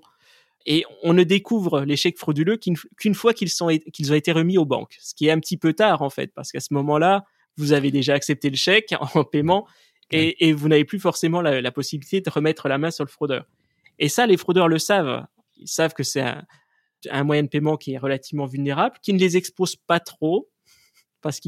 Et 0.64 0.84
on 1.02 1.12
ne 1.12 1.22
découvre 1.22 1.82
les 1.82 1.96
chèques 1.96 2.18
frauduleux 2.18 2.56
qu'une 2.56 3.14
fois 3.14 3.34
qu'ils 3.34 3.50
qu'ils 3.92 4.12
ont 4.12 4.14
été 4.14 4.32
remis 4.32 4.58
aux 4.58 4.64
banques, 4.64 4.96
ce 5.00 5.14
qui 5.14 5.26
est 5.26 5.30
un 5.30 5.38
petit 5.38 5.58
peu 5.58 5.74
tard 5.74 6.02
en 6.02 6.10
fait, 6.10 6.32
parce 6.34 6.50
qu'à 6.50 6.60
ce 6.60 6.72
moment-là, 6.72 7.24
vous 7.56 7.72
avez 7.72 7.90
déjà 7.90 8.14
accepté 8.14 8.48
le 8.50 8.56
chèque 8.56 8.94
en 9.14 9.22
paiement 9.22 9.66
et, 10.10 10.48
et 10.48 10.52
vous 10.52 10.68
n'avez 10.68 10.84
plus 10.84 10.98
forcément 10.98 11.42
la, 11.42 11.60
la, 11.60 11.70
possibilité 11.70 12.20
de 12.20 12.30
remettre 12.30 12.68
la 12.68 12.78
main 12.78 12.90
sur 12.90 13.04
le 13.04 13.10
fraudeur. 13.10 13.44
Et 13.98 14.08
ça, 14.08 14.26
les 14.26 14.36
fraudeurs 14.36 14.68
le 14.68 14.78
savent. 14.78 15.26
Ils 15.56 15.68
savent 15.68 15.94
que 15.94 16.02
c'est 16.02 16.22
un, 16.22 16.44
un, 17.10 17.24
moyen 17.24 17.42
de 17.42 17.48
paiement 17.48 17.76
qui 17.76 17.92
est 17.92 17.98
relativement 17.98 18.46
vulnérable, 18.46 18.96
qui 19.02 19.12
ne 19.12 19.18
les 19.18 19.36
expose 19.36 19.76
pas 19.76 20.00
trop, 20.00 20.48
parce 21.20 21.38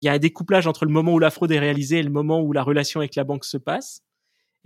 qu'il 0.00 0.06
y 0.06 0.10
a 0.10 0.12
un 0.12 0.18
découplage 0.18 0.66
entre 0.66 0.84
le 0.84 0.92
moment 0.92 1.14
où 1.14 1.18
la 1.18 1.30
fraude 1.30 1.52
est 1.52 1.58
réalisée 1.58 1.98
et 1.98 2.02
le 2.02 2.10
moment 2.10 2.40
où 2.40 2.52
la 2.52 2.62
relation 2.62 3.00
avec 3.00 3.14
la 3.14 3.24
banque 3.24 3.44
se 3.44 3.56
passe. 3.56 4.02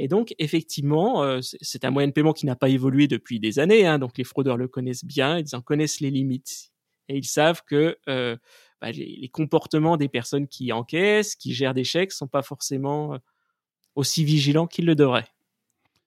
Et 0.02 0.08
donc, 0.08 0.34
effectivement, 0.38 1.22
euh, 1.22 1.40
c'est 1.42 1.84
un 1.84 1.90
moyen 1.90 2.08
de 2.08 2.12
paiement 2.14 2.32
qui 2.32 2.46
n'a 2.46 2.56
pas 2.56 2.70
évolué 2.70 3.06
depuis 3.06 3.38
des 3.38 3.58
années. 3.58 3.86
Hein, 3.86 3.98
donc, 3.98 4.16
les 4.16 4.24
fraudeurs 4.24 4.56
le 4.56 4.66
connaissent 4.66 5.04
bien, 5.04 5.38
ils 5.38 5.54
en 5.54 5.60
connaissent 5.60 6.00
les 6.00 6.10
limites. 6.10 6.70
Et 7.08 7.18
ils 7.18 7.26
savent 7.26 7.62
que 7.66 7.98
euh, 8.08 8.34
bah, 8.80 8.92
les, 8.92 9.28
comportements 9.28 9.98
des 9.98 10.08
personnes 10.08 10.48
qui 10.48 10.72
encaissent, 10.72 11.36
qui 11.36 11.52
gèrent 11.52 11.74
des 11.74 11.84
chèques, 11.84 12.12
sont 12.12 12.28
pas 12.28 12.40
forcément 12.40 13.12
euh, 13.12 13.18
aussi 13.94 14.24
vigilants 14.24 14.66
qu'ils 14.66 14.86
le 14.86 14.94
devraient. 14.94 15.28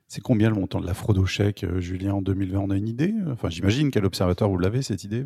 C'est 0.07 0.21
combien 0.21 0.49
le 0.49 0.55
montant 0.55 0.79
de 0.81 0.87
la 0.87 0.95
fraude 0.95 1.19
au 1.19 1.27
chèque, 1.27 1.63
Julien, 1.77 2.15
en 2.15 2.21
2020 2.23 2.59
On 2.59 2.69
a 2.71 2.77
une 2.77 2.87
idée? 2.87 3.13
Enfin, 3.27 3.51
j'imagine 3.51 3.91
qu'à 3.91 3.99
l'Observatoire, 3.99 4.49
vous 4.49 4.57
l'avez, 4.57 4.81
cette 4.81 5.03
idée? 5.03 5.25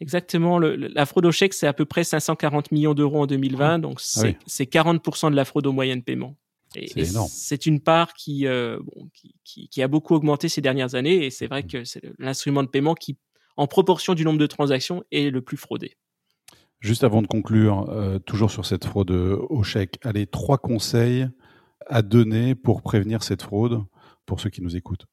Exactement. 0.00 0.58
la 0.58 1.06
fraude 1.06 1.26
au 1.26 1.32
chèque, 1.32 1.54
c'est 1.54 1.66
à 1.66 1.72
peu 1.72 1.84
près 1.84 2.04
540 2.04 2.72
millions 2.72 2.94
d'euros 2.94 3.22
en 3.22 3.26
2020. 3.26 3.74
Ah. 3.74 3.78
Donc, 3.78 4.00
ah 4.16 4.22
c'est 4.46 4.64
40% 4.64 5.30
de 5.30 5.36
la 5.36 5.44
fraude 5.44 5.66
au 5.66 5.72
moyen 5.72 5.96
de 5.96 6.02
paiement. 6.02 6.36
C'est 7.28 7.66
une 7.66 7.80
part 7.80 8.14
qui, 8.14 8.48
euh, 8.48 8.80
qui, 9.44 9.68
qui, 9.68 9.82
a 9.82 9.86
beaucoup 9.86 10.14
augmenté 10.14 10.48
ces 10.48 10.60
dernières 10.60 10.96
années. 10.96 11.24
Et 11.24 11.30
c'est 11.30 11.46
vrai 11.46 11.62
mmh. 11.62 11.66
que 11.68 11.84
c'est 11.84 12.02
l'instrument 12.18 12.64
de 12.64 12.68
paiement 12.68 12.94
qui, 12.94 13.16
en 13.56 13.68
proportion 13.68 14.14
du 14.14 14.24
nombre 14.24 14.40
de 14.40 14.46
transactions, 14.46 15.04
est 15.12 15.30
le 15.30 15.40
plus 15.40 15.56
fraudé. 15.56 15.96
Juste 16.80 17.04
avant 17.04 17.22
de 17.22 17.28
conclure, 17.28 17.88
euh, 17.90 18.18
toujours 18.18 18.50
sur 18.50 18.66
cette 18.66 18.84
fraude 18.84 19.12
au 19.12 19.62
chèque, 19.62 19.98
allez, 20.02 20.26
trois 20.26 20.58
conseils 20.58 21.28
à 21.86 22.02
donner 22.02 22.54
pour 22.54 22.82
prévenir 22.82 23.22
cette 23.22 23.42
fraude 23.42 23.84
pour 24.26 24.40
ceux 24.40 24.50
qui 24.50 24.60
nous 24.60 24.76
écoutent. 24.76 25.06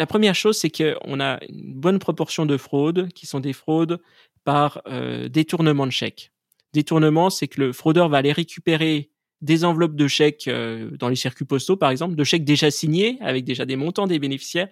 La 0.00 0.06
première 0.06 0.34
chose, 0.34 0.56
c'est 0.56 0.70
qu'on 0.70 1.20
a 1.20 1.38
une 1.46 1.74
bonne 1.74 1.98
proportion 1.98 2.46
de 2.46 2.56
fraudes 2.56 3.12
qui 3.12 3.26
sont 3.26 3.38
des 3.38 3.52
fraudes 3.52 4.00
par 4.44 4.80
euh, 4.86 5.28
détournement 5.28 5.84
de 5.84 5.92
chèque. 5.92 6.32
Détournement, 6.72 7.28
c'est 7.28 7.48
que 7.48 7.60
le 7.60 7.74
fraudeur 7.74 8.08
va 8.08 8.16
aller 8.16 8.32
récupérer 8.32 9.10
des 9.42 9.62
enveloppes 9.62 9.96
de 9.96 10.08
chèques 10.08 10.48
euh, 10.48 10.90
dans 10.96 11.10
les 11.10 11.16
circuits 11.16 11.44
postaux, 11.44 11.76
par 11.76 11.90
exemple, 11.90 12.14
de 12.14 12.24
chèques 12.24 12.46
déjà 12.46 12.70
signés 12.70 13.18
avec 13.20 13.44
déjà 13.44 13.66
des 13.66 13.76
montants 13.76 14.06
des 14.06 14.18
bénéficiaires, 14.18 14.68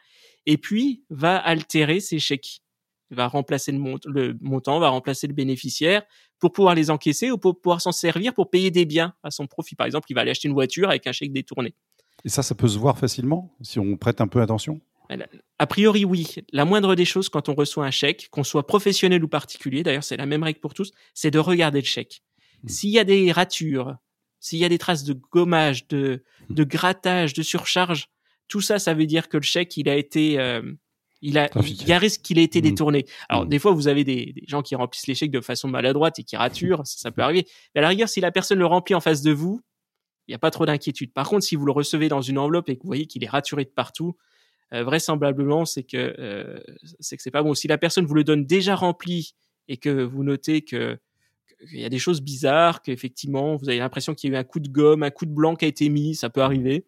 et 0.47 0.57
puis 0.57 1.03
va 1.11 1.37
altérer 1.37 2.01
ces 2.01 2.19
chèques. 2.19 2.62
Va 3.11 3.29
remplacer 3.29 3.71
le, 3.71 3.99
le 4.07 4.35
montant, 4.41 4.81
va 4.81 4.88
remplacer 4.88 5.27
le 5.27 5.35
bénéficiaire 5.35 6.05
pour 6.38 6.53
pouvoir 6.53 6.75
les 6.75 6.88
encaisser 6.88 7.31
ou 7.31 7.37
pour 7.37 7.61
pouvoir 7.61 7.83
s'en 7.83 7.93
servir 7.93 8.33
pour 8.33 8.49
payer 8.49 8.71
des 8.71 8.87
biens 8.87 9.12
à 9.23 9.31
son 9.31 9.47
profit. 9.47 9.75
Par 9.75 9.85
exemple, 9.85 10.07
il 10.09 10.14
va 10.14 10.23
aller 10.23 10.31
acheter 10.31 10.49
une 10.49 10.55
voiture 10.55 10.88
avec 10.88 11.07
un 11.07 11.12
chèque 11.12 11.35
détourné. 11.35 11.75
Et 12.25 12.31
ça, 12.31 12.43
ça 12.43 12.55
peut 12.55 12.69
se 12.69 12.79
voir 12.79 12.97
facilement 12.97 13.55
si 13.61 13.79
on 13.79 13.99
prête 13.99 14.23
un 14.23 14.27
peu 14.27 14.41
attention? 14.41 14.81
A 15.59 15.66
priori, 15.66 16.05
oui. 16.05 16.35
La 16.53 16.64
moindre 16.64 16.94
des 16.94 17.05
choses 17.05 17.29
quand 17.29 17.49
on 17.49 17.55
reçoit 17.55 17.87
un 17.87 17.90
chèque, 17.90 18.29
qu'on 18.31 18.44
soit 18.44 18.66
professionnel 18.66 19.25
ou 19.25 19.29
particulier, 19.29 19.83
d'ailleurs 19.83 20.05
c'est 20.05 20.16
la 20.16 20.27
même 20.27 20.42
règle 20.42 20.61
pour 20.61 20.75
tous, 20.75 20.92
c'est 21.14 21.31
de 21.31 21.38
regarder 21.38 21.81
le 21.81 21.87
chèque. 21.87 22.23
Hmm. 22.62 22.68
S'il 22.68 22.90
y 22.90 22.99
a 22.99 23.05
des 23.05 23.33
ratures, 23.33 23.97
s'il 24.40 24.59
y 24.59 24.64
a 24.64 24.68
des 24.68 24.79
traces 24.79 25.05
de 25.05 25.14
gommage, 25.14 25.88
de, 25.88 26.23
hmm. 26.49 26.55
de 26.55 26.64
grattage, 26.64 27.33
de 27.33 27.42
surcharge, 27.42 28.09
tout 28.49 28.61
ça, 28.61 28.79
ça 28.79 28.94
veut 28.94 29.07
dire 29.07 29.29
que 29.29 29.37
le 29.37 29.42
chèque, 29.42 29.77
il 29.77 29.88
a 29.88 29.97
été, 29.97 30.38
euh, 30.38 30.62
il 31.23 31.38
a, 31.38 31.49
il 31.57 31.88
y 31.88 31.92
a 31.92 31.97
un 31.97 31.99
risque 31.99 32.23
qu'il 32.23 32.38
ait 32.38 32.44
été 32.44 32.61
hmm. 32.61 32.62
détourné. 32.62 33.07
Alors 33.29 33.47
des 33.47 33.59
fois, 33.59 33.73
vous 33.73 33.88
avez 33.88 34.05
des, 34.05 34.35
gens 34.47 34.62
qui 34.62 34.75
remplissent 34.75 35.07
les 35.07 35.14
chèques 35.14 35.31
de 35.31 35.40
façon 35.40 35.68
maladroite 35.68 36.18
et 36.18 36.25
qui 36.25 36.37
raturent, 36.37 36.83
ça, 36.87 37.11
peut 37.11 37.23
arriver. 37.23 37.47
Mais 37.75 37.81
à 37.81 37.83
la 37.83 37.88
rigueur, 37.88 38.09
si 38.09 38.21
la 38.21 38.31
personne 38.31 38.59
le 38.59 38.66
remplit 38.66 38.94
en 38.94 39.01
face 39.01 39.23
de 39.23 39.33
vous, 39.33 39.62
il 40.27 40.33
n'y 40.33 40.35
a 40.35 40.38
pas 40.38 40.51
trop 40.51 40.66
d'inquiétude. 40.66 41.14
Par 41.14 41.27
contre, 41.27 41.44
si 41.44 41.57
vous 41.57 41.64
le 41.64 41.73
recevez 41.73 42.09
dans 42.09 42.21
une 42.21 42.37
enveloppe 42.37 42.68
et 42.68 42.77
que 42.77 42.83
vous 42.83 42.88
voyez 42.88 43.07
qu'il 43.07 43.25
est 43.25 43.29
raturé 43.29 43.64
de 43.64 43.71
partout, 43.71 44.14
euh, 44.74 44.85
vraisemblablement, 44.85 45.64
c'est 45.64 45.83
que 45.83 46.14
euh, 46.18 46.61
c'est 47.00 47.16
que 47.16 47.22
c'est 47.22 47.31
pas 47.31 47.42
bon. 47.42 47.54
Si 47.54 47.68
la 47.68 47.78
personne 47.78 48.04
vous 48.04 48.14
le 48.14 48.24
donne 48.24 48.44
déjà 48.44 48.74
rempli 48.74 49.35
et 49.66 49.76
que 49.78 49.88
vous 49.88 50.24
notez 50.24 50.62
que 50.62 50.98
qu'il 51.70 51.81
y 51.81 51.85
a 51.85 51.88
des 51.88 51.98
choses 51.98 52.20
bizarres, 52.20 52.83
qu'effectivement 52.83 53.57
vous 53.57 53.68
avez 53.68 53.78
l'impression 53.78 54.14
qu'il 54.14 54.31
y 54.31 54.35
a 54.35 54.37
eu 54.37 54.40
un 54.40 54.44
coup 54.44 54.61
de 54.61 54.68
gomme, 54.68 55.02
un 55.02 55.11
coup 55.11 55.26
de 55.26 55.33
blanc 55.33 55.57
qui 55.57 55.64
a 55.64 55.68
été 55.68 55.88
mis, 55.88 56.14
ça 56.14 56.31
peut 56.31 56.42
arriver. 56.42 56.87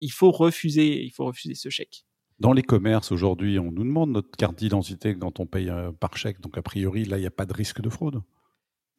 Il 0.00 0.12
faut 0.12 0.30
refuser, 0.30 1.02
il 1.02 1.10
faut 1.10 1.24
refuser 1.24 1.54
ce 1.54 1.70
chèque. 1.70 2.04
Dans 2.38 2.52
les 2.52 2.62
commerces 2.62 3.12
aujourd'hui, 3.12 3.58
on 3.58 3.72
nous 3.72 3.82
demande 3.84 4.10
notre 4.10 4.30
carte 4.36 4.58
d'identité 4.58 5.16
quand 5.16 5.40
on 5.40 5.46
paye 5.46 5.70
euh, 5.70 5.90
par 5.92 6.18
chèque, 6.18 6.40
donc 6.40 6.58
a 6.58 6.62
priori 6.62 7.06
là 7.06 7.16
il 7.16 7.20
n'y 7.20 7.26
a 7.26 7.30
pas 7.30 7.46
de 7.46 7.54
risque 7.54 7.80
de 7.80 7.88
fraude. 7.88 8.22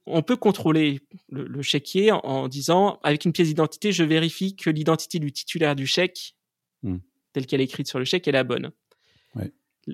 On 0.08 0.24
peut 0.24 0.38
contrôler 0.38 1.02
le, 1.30 1.46
le 1.46 1.62
chéquier 1.62 2.12
en, 2.12 2.48
disant 2.48 3.00
avec 3.04 3.26
une 3.26 3.34
pièce 3.34 3.50
d'identité, 3.50 3.92
je 3.92 4.04
vérifie 4.04 4.56
que 4.56 4.70
l'identité 4.70 5.20
du 5.20 5.32
titulaire 5.32 5.76
du 5.76 5.86
chèque 5.86 6.36
hmm 6.82 6.98
telle 7.34 7.46
qu'elle 7.46 7.62
est 7.62 7.66
écrite 7.66 7.88
sur 7.88 8.00
le 8.00 8.06
chèque 8.06 8.28
est 8.28 8.32
la 8.32 8.44
bonne. 8.44 8.72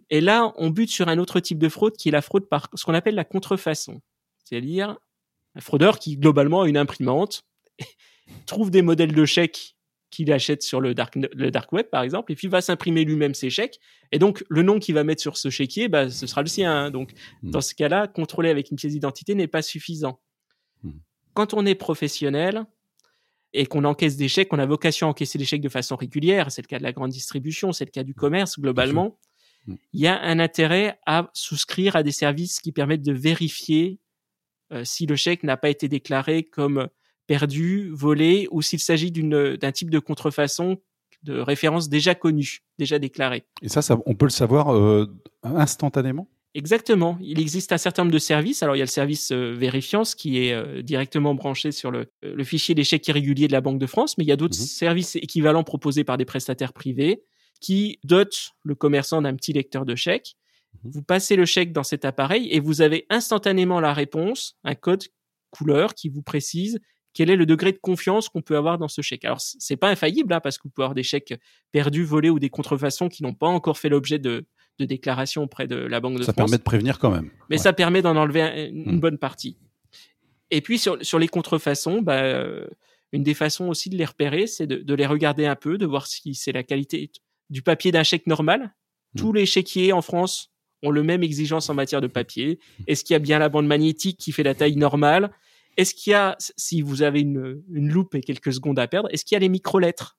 Et 0.10 0.22
là, 0.22 0.54
on 0.58 0.70
bute 0.70 0.90
sur 0.90 1.08
un 1.08 1.20
autre 1.20 1.40
type 1.40 1.60
de 1.60 1.70
fraude 1.70 1.96
qui 1.96 2.10
est 2.10 2.12
la 2.12 2.22
fraude 2.22 2.50
par 2.50 2.70
ce 2.74 2.84
qu'on 2.84 2.94
appelle 2.94 3.16
la 3.16 3.26
contrefaçon. 3.26 4.02
C'est-à-dire 4.44 4.98
un 5.56 5.62
fraudeur 5.62 6.00
qui, 6.00 6.18
globalement, 6.18 6.62
a 6.62 6.68
une 6.68 6.78
imprimante, 6.78 7.44
trouve 8.46 8.72
des 8.72 8.82
modèles 8.82 9.14
de 9.14 9.26
chèques 9.26 9.76
qu'il 10.10 10.32
achète 10.32 10.62
sur 10.62 10.80
le 10.80 10.94
dark, 10.94 11.16
le 11.16 11.50
dark 11.50 11.72
web, 11.74 11.88
par 11.88 12.04
exemple, 12.04 12.32
et 12.32 12.36
puis 12.36 12.48
va 12.48 12.62
s'imprimer 12.62 13.04
lui-même 13.04 13.34
ses 13.34 13.50
chèques. 13.50 13.80
Et 14.12 14.20
donc, 14.20 14.44
le 14.48 14.62
nom 14.62 14.80
qu'il 14.80 14.94
va 14.94 15.04
mettre 15.04 15.22
sur 15.22 15.38
ce 15.38 15.50
chéquier, 15.50 15.88
bah, 15.88 16.10
ce 16.10 16.28
sera 16.28 16.42
le 16.42 16.48
sien. 16.48 16.72
Hein. 16.72 16.92
Donc, 16.92 17.14
hmm. 17.42 17.52
dans 17.52 17.62
ce 17.62 17.74
cas-là, 17.74 18.08
contrôler 18.08 18.50
avec 18.50 18.70
une 18.70 18.78
pièce 18.78 18.94
d'identité 18.94 19.34
n'est 19.34 19.48
pas 19.48 19.64
suffisant. 19.64 20.20
Hmm. 20.84 20.92
Quand 21.34 21.54
on 21.56 21.66
est 21.66 21.76
professionnel, 21.76 22.66
et 23.54 23.66
qu'on 23.66 23.84
encaisse 23.84 24.18
des 24.18 24.28
chèques, 24.28 24.50
qu'on 24.50 24.60
a 24.60 24.66
vocation 24.66 25.08
à 25.08 25.10
encaisser 25.12 25.38
des 25.38 25.46
chèques 25.46 25.62
de 25.62 25.70
façon 25.70 25.96
régulière, 25.96 26.52
c'est 26.52 26.62
le 26.62 26.68
cas 26.68 26.80
de 26.80 26.84
la 26.84 26.92
grande 26.92 27.12
distribution, 27.12 27.72
c'est 27.72 27.86
le 27.86 27.92
cas 27.92 28.04
du 28.04 28.14
commerce 28.14 28.60
globalement, 28.60 29.18
mm. 29.68 29.76
il 29.94 30.00
y 30.02 30.08
a 30.08 30.20
un 30.22 30.40
intérêt 30.40 31.00
à 31.06 31.30
souscrire 31.34 31.96
à 31.96 32.04
des 32.04 32.12
services 32.12 32.60
qui 32.60 32.72
permettent 32.72 33.04
de 33.04 33.14
vérifier 33.14 34.00
euh, 34.72 34.84
si 34.84 35.06
le 35.06 35.16
chèque 35.16 35.44
n'a 35.44 35.58
pas 35.58 35.70
été 35.70 35.88
déclaré 35.88 36.44
comme 36.44 36.88
perdu, 37.28 37.90
volé, 37.94 38.48
ou 38.52 38.62
s'il 38.62 38.80
s'agit 38.80 39.12
d'un 39.12 39.72
type 39.72 39.90
de 39.90 40.00
contrefaçon 40.00 40.82
de 41.22 41.40
référence 41.40 41.88
déjà 41.88 42.16
connue, 42.16 42.64
déjà 42.78 43.00
déclarée. 43.00 43.46
Et 43.62 43.70
ça, 43.70 43.82
ça 43.82 43.98
on 44.06 44.16
peut 44.16 44.26
le 44.26 44.32
savoir 44.32 44.74
euh, 44.74 45.08
instantanément? 45.44 46.28
Exactement. 46.56 47.18
Il 47.20 47.40
existe 47.40 47.72
un 47.72 47.78
certain 47.78 48.04
nombre 48.04 48.14
de 48.14 48.20
services. 48.20 48.62
Alors, 48.62 48.76
il 48.76 48.80
y 48.80 48.82
a 48.82 48.86
le 48.86 48.90
service 48.90 49.32
euh, 49.32 49.54
Vérifiance 49.54 50.14
qui 50.14 50.38
est 50.38 50.54
euh, 50.54 50.84
directement 50.84 51.34
branché 51.34 51.72
sur 51.72 51.90
le, 51.90 52.12
euh, 52.24 52.36
le 52.36 52.44
fichier 52.44 52.76
d'échec 52.76 53.08
irrégulier 53.08 53.48
de 53.48 53.54
la 53.54 53.62
Banque 53.62 53.80
de 53.80 53.88
France, 53.88 54.18
mais 54.18 54.24
il 54.24 54.28
y 54.28 54.32
a 54.32 54.36
d'autres 54.36 54.60
mhm. 54.60 54.66
services 54.66 55.16
équivalents 55.16 55.64
proposés 55.64 56.04
par 56.04 56.18
des 56.18 56.26
prestataires 56.26 56.74
privés 56.74 57.24
qui 57.60 58.00
dotent 58.04 58.52
le 58.64 58.76
commerçant 58.76 59.22
d'un 59.22 59.36
petit 59.36 59.54
lecteur 59.54 59.84
de 59.86 59.96
chèques. 59.96 60.36
Mhm. 60.84 60.92
Vous 60.92 61.02
passez 61.02 61.36
le 61.36 61.46
chèque 61.46 61.74
dans 61.74 61.84
cet 61.84 62.06
appareil 62.06 62.48
et 62.52 62.60
vous 62.60 62.82
avez 62.82 63.08
instantanément 63.10 63.80
la 63.80 63.94
réponse, 63.94 64.56
un 64.64 64.76
code 64.76 65.06
couleur 65.50 65.96
qui 65.96 66.10
vous 66.10 66.22
précise 66.22 66.80
quel 67.16 67.30
est 67.30 67.36
le 67.36 67.46
degré 67.46 67.72
de 67.72 67.78
confiance 67.78 68.28
qu'on 68.28 68.42
peut 68.42 68.58
avoir 68.58 68.78
dans 68.78 68.88
ce 68.88 69.02
chèque. 69.02 69.24
Alors, 69.24 69.40
c'est 69.40 69.78
pas 69.78 69.90
infaillible, 69.90 70.34
hein, 70.34 70.40
parce 70.40 70.58
que 70.58 70.64
vous 70.64 70.72
pouvez 70.72 70.86
avoir 70.86 70.96
des 70.96 71.04
chèques 71.04 71.36
perdus, 71.72 72.04
volés 72.04 72.32
ou 72.32 72.40
des 72.40 72.50
contrefaçons 72.50 73.08
qui 73.08 73.22
n'ont 73.22 73.36
pas 73.36 73.48
encore 73.48 73.78
fait 73.78 73.90
l'objet 73.90 74.18
de, 74.18 74.48
de 74.80 74.86
déclaration 74.86 75.44
auprès 75.44 75.68
de 75.68 75.76
la 75.76 76.00
Banque 76.00 76.18
de 76.18 76.24
ça 76.24 76.34
France. 76.34 76.36
Ça 76.36 76.46
permet 76.46 76.58
de 76.58 76.64
prévenir 76.64 77.00
quand 77.00 77.12
même. 77.12 77.30
Mais 77.50 77.58
ça 77.58 77.74
permet 77.74 78.02
d'en 78.02 78.16
enlever 78.16 78.70
une 78.72 78.96
hmm. 78.96 79.00
bonne 79.00 79.18
partie. 79.18 79.58
Et 80.52 80.62
puis 80.62 80.78
sur, 80.78 80.98
sur 81.04 81.20
les 81.20 81.28
contrefaçons, 81.28 82.02
bah, 82.02 82.22
euh, 82.24 82.68
une 83.12 83.24
des 83.24 83.34
façons 83.34 83.68
aussi 83.68 83.90
de 83.90 83.98
les 83.98 84.06
repérer, 84.06 84.48
c'est 84.48 84.68
de, 84.68 84.78
de, 84.78 84.94
les 84.94 85.06
regarder 85.06 85.46
un 85.46 85.56
peu, 85.56 85.78
de 85.78 85.86
voir 85.86 86.08
si 86.08 86.36
c'est 86.36 86.52
la 86.52 86.64
qualité 86.64 87.12
du 87.50 87.62
papier 87.62 87.92
d'un 87.92 88.04
chèque 88.04 88.28
normal. 88.28 88.74
Hmm. 89.14 89.20
Tous 89.20 89.34
les 89.34 89.46
chéquiers 89.46 89.94
en 89.94 90.02
France 90.02 90.52
ont 90.82 90.92
le 90.92 91.04
même 91.04 91.24
exigence 91.24 91.70
en 91.70 91.74
matière 91.74 92.02
de 92.02 92.08
papier. 92.08 92.60
Est-ce 92.88 93.04
qu'il 93.04 93.14
y 93.14 93.16
a 93.16 93.20
bien 93.20 93.40
la 93.40 93.50
bande 93.50 93.68
magnétique 93.68 94.18
qui 94.18 94.32
fait 94.32 94.44
la 94.44 94.54
taille 94.54 94.76
normale? 94.76 95.32
Est-ce 95.78 95.96
qu'il 95.96 96.12
y 96.12 96.14
a, 96.14 96.36
si 96.40 96.82
vous 96.82 97.02
avez 97.02 97.22
une, 97.22 97.64
une 97.72 97.90
loupe 97.90 98.16
et 98.16 98.22
quelques 98.22 98.54
secondes 98.54 98.78
à 98.80 98.88
perdre, 98.88 99.10
est-ce 99.12 99.26
qu'il 99.26 99.36
y 99.36 99.38
a 99.38 99.40
les 99.40 99.50
micro-lettres? 99.50 100.18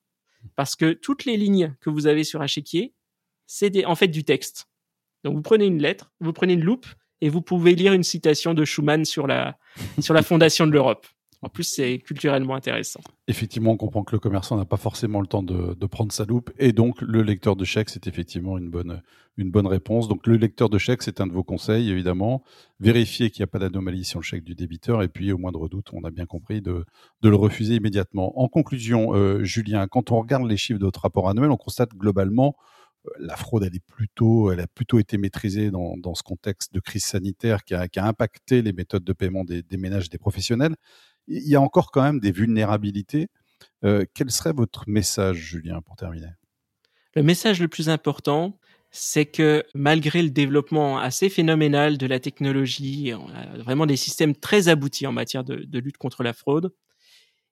Parce 0.57 0.75
que 0.77 0.93
toutes 0.93 1.25
les 1.25 1.37
lignes 1.37 1.75
que 1.81 1.91
vous 1.91 2.07
avez 2.07 2.25
sur 2.25 2.43
un 2.43 2.47
chéquier, 2.47 2.93
c'est 3.47 3.85
en 3.85 3.95
fait 3.95 4.09
du 4.09 4.25
texte. 4.25 4.69
Donc 5.25 5.35
vous 5.35 5.43
prenez 5.43 5.67
une 5.67 5.81
lettre, 5.81 6.13
vous 6.21 6.33
prenez 6.33 6.55
une 6.55 6.65
loupe 6.65 6.87
et 7.21 7.29
vous 7.29 7.41
pouvez 7.41 7.75
lire 7.75 7.93
une 7.93 8.03
citation 8.03 8.55
de 8.55 8.65
Schuman 8.65 9.05
sur 9.05 9.27
la, 9.27 9.57
sur 10.01 10.15
la 10.15 10.23
fondation 10.23 10.67
de 10.67 10.73
l'Europe. 10.73 11.07
En 11.45 11.51
plus, 11.51 11.65
c'est 11.65 11.99
culturellement 11.99 12.55
intéressant. 12.55 13.01
Effectivement, 13.29 13.73
on 13.73 13.77
comprend 13.77 14.03
que 14.03 14.17
le 14.17 14.19
commerçant 14.19 14.57
n'a 14.57 14.65
pas 14.65 14.79
forcément 14.79 15.21
le 15.21 15.27
temps 15.27 15.43
de, 15.43 15.87
prendre 15.87 16.11
sa 16.11 16.25
loupe. 16.25 16.51
Et 16.59 16.73
donc, 16.73 17.03
le 17.03 17.23
lecteur 17.23 17.55
de 17.55 17.67
chèque, 17.67 17.91
c'est 17.91 18.07
effectivement 18.07 18.57
une 18.57 18.71
bonne, 18.71 19.03
une 19.37 19.51
bonne 19.51 19.67
réponse. 19.67 20.09
Donc, 20.09 20.27
le 20.27 20.37
lecteur 20.37 20.71
de 20.71 20.79
chèque, 20.79 21.03
c'est 21.03 21.21
un 21.21 21.27
de 21.27 21.35
vos 21.35 21.45
conseils, 21.45 21.91
évidemment. 21.91 22.43
Vérifier 22.81 23.31
qu'il 23.31 23.43
n'y 23.43 23.45
a 23.45 23.49
pas 23.49 23.59
d'anomalie 23.59 24.07
sur 24.07 24.21
le 24.21 24.25
chèque 24.25 24.43
du 24.43 24.55
débiteur. 24.55 25.03
Et 25.03 25.09
puis, 25.09 25.33
au 25.33 25.39
moindre 25.39 25.69
doute, 25.69 25.89
on 25.93 26.03
a 26.05 26.11
bien 26.11 26.25
compris 26.25 26.63
de, 26.63 26.87
de 27.21 27.29
le 27.29 27.37
refuser 27.37 27.75
immédiatement. 27.75 28.41
En 28.41 28.49
conclusion, 28.49 29.15
euh, 29.15 29.45
Julien, 29.45 29.87
quand 29.87 30.13
on 30.13 30.21
regarde 30.21 30.49
les 30.49 30.57
chiffres 30.57 30.81
de 30.81 30.87
votre 30.87 31.03
rapport 31.03 31.29
annuel, 31.29 31.51
on 31.51 31.59
constate 31.59 31.91
globalement 31.95 32.57
la 33.19 33.37
fraude, 33.37 33.65
elle 33.65 33.75
est 33.75 33.85
plutôt, 33.85 34.51
elle 34.53 34.61
a 34.61 34.67
plutôt 34.67 34.99
été 34.99 35.19
maîtrisée 35.19 35.71
dans, 35.71 36.15
ce 36.15 36.23
contexte 36.23 36.73
de 36.73 36.81
crise 36.81 37.05
sanitaire 37.05 37.65
qui 37.65 37.75
a, 37.75 37.89
impacté 37.97 38.63
les 38.63 38.73
méthodes 38.73 39.05
de 39.05 39.13
paiement 39.13 39.45
des, 39.45 39.65
ménages 39.77 40.07
et 40.07 40.09
des 40.09 40.19
professionnels. 40.19 40.77
Il 41.27 41.47
y 41.49 41.57
a 41.57 41.61
encore 41.61 41.91
quand 41.91 42.03
même 42.03 42.21
des 42.21 42.33
vulnérabilités. 42.33 43.29
Euh, 43.85 44.05
quel 44.15 44.31
serait 44.31 44.53
votre 44.53 44.85
message, 44.89 45.37
Julien, 45.37 45.81
pour 45.81 45.97
terminer? 45.97 46.29
Le 47.15 47.23
message 47.23 47.61
le 47.61 47.69
plus 47.69 47.89
important, 47.89 48.59
c'est 48.91 49.27
que 49.27 49.65
malgré 49.75 50.23
le 50.23 50.31
développement 50.31 50.99
assez 50.99 51.29
phénoménal 51.29 51.99
de 51.99 52.07
la 52.07 52.21
technologie, 52.21 53.13
vraiment 53.59 53.87
des 53.87 53.97
systèmes 53.97 54.35
très 54.35 54.69
aboutis 54.69 55.07
en 55.07 55.13
matière 55.13 55.45
de, 55.45 55.57
de 55.57 55.79
lutte 55.79 55.97
contre 55.97 56.23
la 56.23 56.33
fraude, 56.33 56.73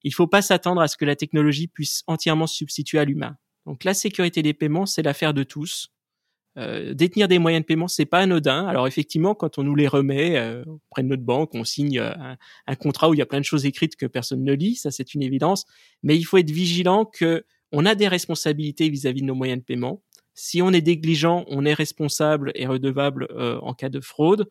il 0.04 0.08
ne 0.08 0.14
faut 0.14 0.26
pas 0.26 0.42
s'attendre 0.42 0.80
à 0.80 0.88
ce 0.88 0.96
que 0.96 1.04
la 1.04 1.16
technologie 1.16 1.68
puisse 1.68 2.02
entièrement 2.06 2.46
se 2.46 2.56
substituer 2.56 2.98
à 2.98 3.04
l'humain. 3.04 3.36
Donc 3.66 3.84
la 3.84 3.94
sécurité 3.94 4.42
des 4.42 4.54
paiements, 4.54 4.86
c'est 4.86 5.02
l'affaire 5.02 5.34
de 5.34 5.42
tous. 5.42 5.92
Euh, 6.58 6.92
détenir 6.92 7.28
des 7.28 7.38
moyens 7.38 7.62
de 7.62 7.66
paiement, 7.66 7.88
c'est 7.88 8.04
pas 8.04 8.20
anodin. 8.20 8.66
Alors 8.66 8.86
effectivement, 8.86 9.34
quand 9.34 9.58
on 9.58 9.62
nous 9.62 9.74
les 9.74 9.88
remet 9.88 10.36
euh, 10.36 10.62
auprès 10.66 11.02
notre 11.02 11.22
banque, 11.22 11.54
on 11.54 11.64
signe 11.64 11.98
euh, 11.98 12.12
un, 12.66 12.74
contrat 12.74 13.08
où 13.08 13.14
il 13.14 13.18
y 13.18 13.22
a 13.22 13.26
plein 13.26 13.40
de 13.40 13.44
choses 13.44 13.64
écrites 13.64 13.96
que 13.96 14.04
personne 14.04 14.44
ne 14.44 14.52
lit, 14.52 14.76
ça 14.76 14.90
c'est 14.90 15.14
une 15.14 15.22
évidence. 15.22 15.64
Mais 16.02 16.16
il 16.16 16.24
faut 16.24 16.36
être 16.36 16.50
vigilant 16.50 17.06
que 17.06 17.44
on 17.72 17.86
a 17.86 17.94
des 17.94 18.08
responsabilités 18.08 18.90
vis-à-vis 18.90 19.22
de 19.22 19.26
nos 19.26 19.34
moyens 19.34 19.60
de 19.60 19.64
paiement. 19.64 20.02
Si 20.34 20.60
on 20.60 20.72
est 20.72 20.86
négligent, 20.86 21.44
on 21.48 21.64
est 21.64 21.72
responsable 21.72 22.52
et 22.54 22.66
redevable 22.66 23.28
euh, 23.30 23.58
en 23.60 23.72
cas 23.72 23.88
de 23.88 24.00
fraude. 24.00 24.50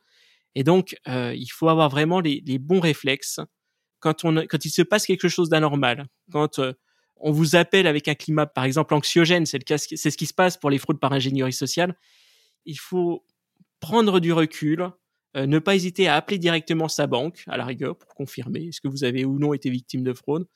Et 0.55 0.63
donc, 0.63 0.97
il 1.07 1.47
faut 1.47 1.69
avoir 1.69 1.89
vraiment 1.89 2.19
les, 2.19 2.43
les, 2.45 2.59
bons 2.59 2.81
réflexes 2.81 3.39
quand 4.01 4.25
on 4.25 4.35
quand 4.47 4.65
il 4.65 4.69
se 4.69 4.81
passe 4.81 5.05
quelque 5.05 5.29
chose 5.29 5.47
d'anormal, 5.47 6.07
on 7.23 7.31
vous 7.31 7.55
appelle 7.55 7.87
avec 7.87 8.07
un 8.07 8.15
climat, 8.15 8.45
par 8.45 8.63
exemple, 8.63 8.93
anxiogène, 8.93 9.45
c'est 9.45 9.57
le 9.57 9.77
c'est 9.77 10.09
ce 10.09 10.17
qui 10.17 10.25
se 10.25 10.33
passe 10.33 10.57
pour 10.57 10.69
les 10.69 10.77
fraudes 10.77 10.99
par 10.99 11.13
ingénierie 11.13 11.53
sociale. 11.53 11.97
Il 12.65 12.77
faut 12.77 13.25
prendre 13.79 14.19
du 14.19 14.33
recul, 14.33 14.89
euh, 15.35 15.45
ne 15.45 15.59
pas 15.59 15.75
hésiter 15.75 16.07
à 16.07 16.15
appeler 16.15 16.37
directement 16.37 16.87
sa 16.87 17.07
banque, 17.07 17.43
à 17.47 17.57
la 17.57 17.65
rigueur, 17.65 17.97
pour 17.97 18.13
confirmer 18.15 18.67
est-ce 18.67 18.81
que 18.81 18.87
vous 18.87 19.03
avez 19.03 19.25
ou 19.25 19.39
non 19.39 19.53
été 19.53 19.69
victime 19.69 20.03
de 20.03 20.13
fraude, 20.13 20.47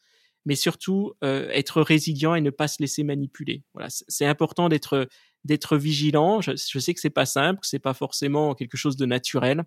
mais 0.46 0.56
surtout 0.56 1.14
euh, 1.24 1.50
être 1.50 1.82
résilient 1.82 2.36
et 2.36 2.42
ne 2.42 2.50
pas 2.50 2.68
se 2.68 2.82
laisser 2.82 3.04
manipuler. 3.04 3.64
Voilà, 3.74 3.90
c'est 3.90 4.26
important 4.26 4.70
d'être 4.70 5.08
d'être 5.44 5.78
vigilant. 5.78 6.42
Je, 6.42 6.56
sais 6.56 6.94
que 6.94 7.00
c'est 7.00 7.12
pas 7.12 7.28
simple, 7.28 7.60
c'est 7.64 7.80
pas 7.80 7.94
forcément 7.94 8.56
quelque 8.56 8.78
chose 8.78 8.98
de 8.98 9.06
naturel, 9.06 9.64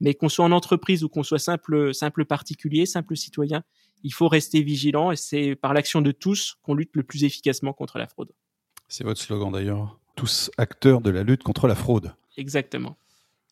mais 0.00 0.14
qu'on 0.14 0.28
soit 0.28 0.44
en 0.44 0.52
entreprise 0.52 1.04
ou 1.04 1.08
qu'on 1.08 1.22
soit 1.22 1.38
simple 1.38 1.94
simple 1.94 2.24
particulier, 2.24 2.86
simple 2.86 3.16
citoyen, 3.16 3.62
il 4.02 4.12
faut 4.12 4.28
rester 4.28 4.62
vigilant 4.62 5.10
et 5.10 5.16
c'est 5.16 5.54
par 5.54 5.74
l'action 5.74 6.00
de 6.00 6.12
tous 6.12 6.56
qu'on 6.62 6.74
lutte 6.74 6.94
le 6.94 7.02
plus 7.02 7.24
efficacement 7.24 7.72
contre 7.72 7.98
la 7.98 8.06
fraude. 8.06 8.32
C'est 8.88 9.04
votre 9.04 9.20
slogan 9.20 9.52
d'ailleurs. 9.52 9.98
Tous 10.16 10.50
acteurs 10.58 11.00
de 11.00 11.10
la 11.10 11.22
lutte 11.22 11.42
contre 11.42 11.66
la 11.66 11.74
fraude. 11.74 12.14
Exactement. 12.36 12.96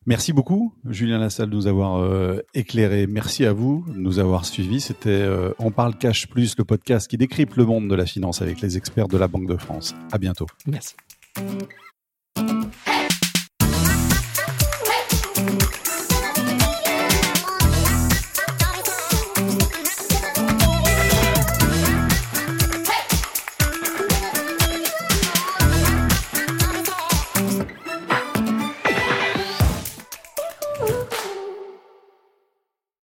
Merci 0.07 0.33
beaucoup, 0.33 0.73
Julien 0.89 1.19
Lassalle, 1.19 1.51
de 1.51 1.55
nous 1.55 1.67
avoir 1.67 1.97
euh, 1.97 2.39
éclairé. 2.55 3.05
Merci 3.05 3.45
à 3.45 3.53
vous 3.53 3.85
de 3.87 3.99
nous 3.99 4.17
avoir 4.17 4.45
suivis. 4.45 4.81
C'était 4.81 5.09
euh, 5.09 5.53
On 5.59 5.69
parle 5.69 5.95
cash 5.95 6.27
plus, 6.27 6.57
le 6.57 6.63
podcast 6.63 7.07
qui 7.07 7.17
décrypte 7.17 7.55
le 7.55 7.65
monde 7.65 7.87
de 7.87 7.93
la 7.93 8.07
finance 8.07 8.41
avec 8.41 8.61
les 8.61 8.77
experts 8.77 9.07
de 9.07 9.17
la 9.17 9.27
Banque 9.27 9.47
de 9.47 9.57
France. 9.57 9.93
À 10.11 10.17
bientôt. 10.17 10.47
Merci. 10.65 10.95